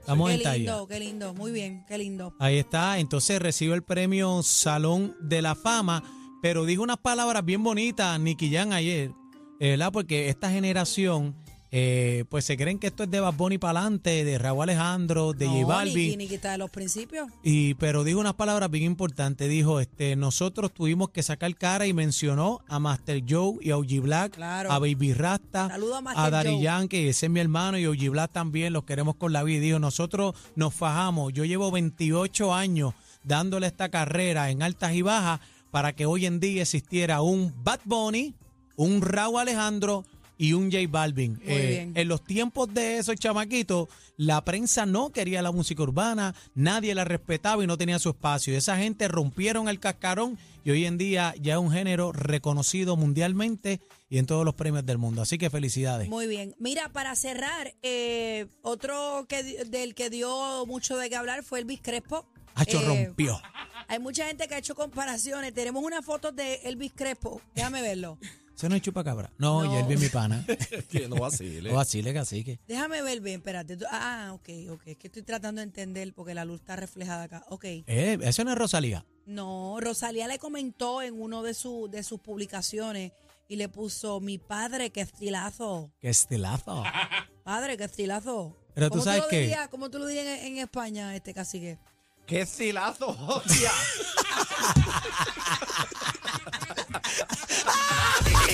Estamos 0.00 0.28
qué 0.28 0.34
en 0.36 0.42
talla. 0.42 0.56
lindo, 0.58 0.86
qué 0.86 1.00
lindo, 1.00 1.34
muy 1.34 1.52
bien, 1.52 1.84
qué 1.88 1.98
lindo. 1.98 2.34
Ahí 2.38 2.58
está. 2.58 2.98
Entonces 2.98 3.40
recibe 3.40 3.74
el 3.74 3.82
premio 3.82 4.42
Salón 4.42 5.16
de 5.20 5.42
la 5.42 5.54
Fama. 5.54 6.02
Pero 6.42 6.64
dijo 6.66 6.82
unas 6.82 6.98
palabras 6.98 7.44
bien 7.44 7.62
bonitas, 7.62 8.20
Nicky 8.20 8.52
Jan, 8.52 8.72
ayer. 8.72 9.12
eh, 9.60 9.70
¿Verdad? 9.70 9.90
Porque 9.92 10.28
esta 10.28 10.50
generación, 10.50 11.34
eh, 11.76 12.24
pues 12.28 12.44
se 12.44 12.56
creen 12.56 12.78
que 12.78 12.86
esto 12.86 13.02
es 13.02 13.10
de 13.10 13.18
Bad 13.18 13.34
Bunny 13.34 13.58
para 13.58 13.80
adelante, 13.80 14.24
de 14.24 14.38
Raúl 14.38 14.62
Alejandro, 14.62 15.32
de 15.32 15.48
J 15.48 15.60
no, 15.62 15.66
Balvin. 15.66 16.10
Ni, 16.10 16.16
ni 16.18 16.28
quitar 16.28 16.52
de 16.52 16.58
los 16.58 16.70
principios. 16.70 17.28
Y, 17.42 17.74
pero 17.74 18.04
dijo 18.04 18.20
unas 18.20 18.34
palabras 18.34 18.70
bien 18.70 18.84
importantes. 18.84 19.50
Dijo, 19.50 19.80
este, 19.80 20.14
nosotros 20.14 20.72
tuvimos 20.72 21.10
que 21.10 21.24
sacar 21.24 21.52
cara 21.56 21.88
y 21.88 21.92
mencionó 21.92 22.60
a 22.68 22.78
Master 22.78 23.24
Joe 23.28 23.56
y 23.60 23.72
a 23.72 23.76
OG 23.76 24.02
Black, 24.02 24.36
Claro. 24.36 24.70
a 24.70 24.78
Baby 24.78 25.14
Rasta, 25.14 25.64
a 25.64 26.28
a 26.28 26.42
Joe. 26.44 26.60
Yankee, 26.60 27.08
ese 27.08 27.26
es 27.26 27.32
mi 27.32 27.40
hermano, 27.40 27.76
y 27.76 27.86
OG 27.86 28.08
Black 28.08 28.30
también, 28.30 28.72
los 28.72 28.84
queremos 28.84 29.16
con 29.16 29.32
la 29.32 29.42
vida. 29.42 29.60
Dijo, 29.60 29.80
nosotros 29.80 30.36
nos 30.54 30.74
fajamos. 30.74 31.32
Yo 31.32 31.44
llevo 31.44 31.72
28 31.72 32.54
años 32.54 32.94
dándole 33.24 33.66
esta 33.66 33.88
carrera 33.88 34.48
en 34.50 34.62
altas 34.62 34.94
y 34.94 35.02
bajas 35.02 35.40
para 35.72 35.92
que 35.92 36.06
hoy 36.06 36.26
en 36.26 36.38
día 36.38 36.62
existiera 36.62 37.20
un 37.20 37.52
Bad 37.64 37.80
Bunny, 37.84 38.36
un 38.76 39.02
Raúl 39.02 39.40
Alejandro 39.40 40.04
y 40.38 40.52
un 40.52 40.70
J 40.70 40.84
Balvin. 40.88 41.40
Eh, 41.44 41.68
bien. 41.68 41.92
en 41.94 42.08
los 42.08 42.24
tiempos 42.24 42.72
de 42.72 42.98
esos 42.98 43.16
chamaquitos, 43.16 43.88
la 44.16 44.44
prensa 44.44 44.86
no 44.86 45.10
quería 45.10 45.42
la 45.42 45.52
música 45.52 45.82
urbana, 45.82 46.34
nadie 46.54 46.94
la 46.94 47.04
respetaba 47.04 47.62
y 47.62 47.66
no 47.66 47.76
tenía 47.78 47.98
su 47.98 48.10
espacio. 48.10 48.56
Esa 48.56 48.76
gente 48.76 49.08
rompieron 49.08 49.68
el 49.68 49.80
cascarón 49.80 50.38
y 50.64 50.70
hoy 50.70 50.86
en 50.86 50.98
día 50.98 51.34
ya 51.40 51.54
es 51.54 51.60
un 51.60 51.70
género 51.70 52.12
reconocido 52.12 52.96
mundialmente 52.96 53.80
y 54.08 54.18
en 54.18 54.26
todos 54.26 54.44
los 54.44 54.54
premios 54.54 54.84
del 54.86 54.98
mundo. 54.98 55.22
Así 55.22 55.38
que 55.38 55.50
felicidades. 55.50 56.08
Muy 56.08 56.26
bien. 56.26 56.54
Mira, 56.58 56.88
para 56.90 57.14
cerrar, 57.16 57.74
eh, 57.82 58.46
otro 58.62 59.26
que 59.28 59.42
del 59.64 59.94
que 59.94 60.10
dio 60.10 60.64
mucho 60.66 60.96
de 60.96 61.08
qué 61.10 61.16
hablar 61.16 61.42
fue 61.42 61.60
Elvis 61.60 61.80
Crespo. 61.82 62.26
Hacho 62.54 62.80
Eh, 62.80 62.84
rompió. 63.06 63.40
Hay 63.88 63.98
mucha 63.98 64.26
gente 64.26 64.46
que 64.46 64.54
ha 64.54 64.58
hecho 64.58 64.74
comparaciones. 64.76 65.52
Tenemos 65.52 65.82
una 65.82 66.02
foto 66.02 66.30
de 66.32 66.54
Elvis 66.64 66.92
Crespo. 66.94 67.40
Déjame 67.54 67.82
verlo. 67.82 68.18
¿Eso 68.56 68.68
no 68.68 68.76
es 68.76 68.82
chupacabra? 68.82 69.32
No, 69.38 69.64
No. 69.64 69.74
y 69.74 69.78
él 69.78 69.84
bien 69.86 70.00
mi 70.00 70.08
pana. 70.08 70.44
Que 70.88 71.08
no 71.08 71.16
vacile. 71.16 71.72
O 71.72 71.80
así 71.80 72.02
le 72.02 72.14
cacique. 72.14 72.60
Déjame 72.68 73.02
ver 73.02 73.20
bien, 73.20 73.36
espérate. 73.36 73.76
Tú- 73.76 73.84
Ah, 73.90 74.30
ok, 74.32 74.48
ok. 74.70 74.82
Es 74.86 74.96
que 74.96 75.08
estoy 75.08 75.22
tratando 75.22 75.60
de 75.60 75.64
entender 75.64 76.12
porque 76.14 76.34
la 76.34 76.44
luz 76.44 76.60
está 76.60 76.76
reflejada 76.76 77.24
acá. 77.24 77.44
Ok. 77.48 77.64
Eh, 77.64 78.18
eso 78.22 78.44
no 78.44 78.52
es 78.52 78.58
Rosalía. 78.58 79.04
No, 79.26 79.78
Rosalía 79.80 80.28
le 80.28 80.38
comentó 80.38 81.02
en 81.02 81.20
uno 81.20 81.42
de, 81.42 81.54
su, 81.54 81.88
de 81.90 82.02
sus 82.04 82.20
publicaciones 82.20 83.12
y 83.48 83.56
le 83.56 83.68
puso, 83.68 84.20
mi 84.20 84.38
padre, 84.38 84.90
qué 84.90 85.00
estilazo. 85.00 85.90
Qué 86.00 86.10
estilazo. 86.10 86.84
Padre, 87.44 87.76
qué 87.76 87.84
estilazo. 87.84 88.56
Pero 88.74 88.86
tú 88.88 88.92
¿Cómo 88.94 89.04
sabes 89.04 89.22
lo 89.22 89.28
que 89.28 89.40
dirías, 89.40 89.68
¿Cómo 89.68 89.90
tú 89.90 89.98
lo 89.98 90.06
dirías 90.06 90.26
en, 90.40 90.46
en 90.46 90.58
España, 90.58 91.14
este 91.14 91.34
cacique? 91.34 91.78
¡Qué 92.26 92.40
estilazo, 92.40 93.08
hostia! 93.08 93.70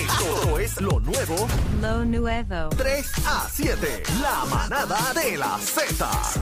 Esto 0.01 0.57
es 0.57 0.81
lo 0.81 0.99
nuevo 0.99 1.47
Lo 1.79 2.03
nuevo. 2.03 2.69
3 2.75 3.11
a 3.27 3.47
7. 3.51 4.03
La 4.19 4.45
manada 4.45 5.13
de 5.13 5.37
la 5.37 5.59
Z. 5.59 6.09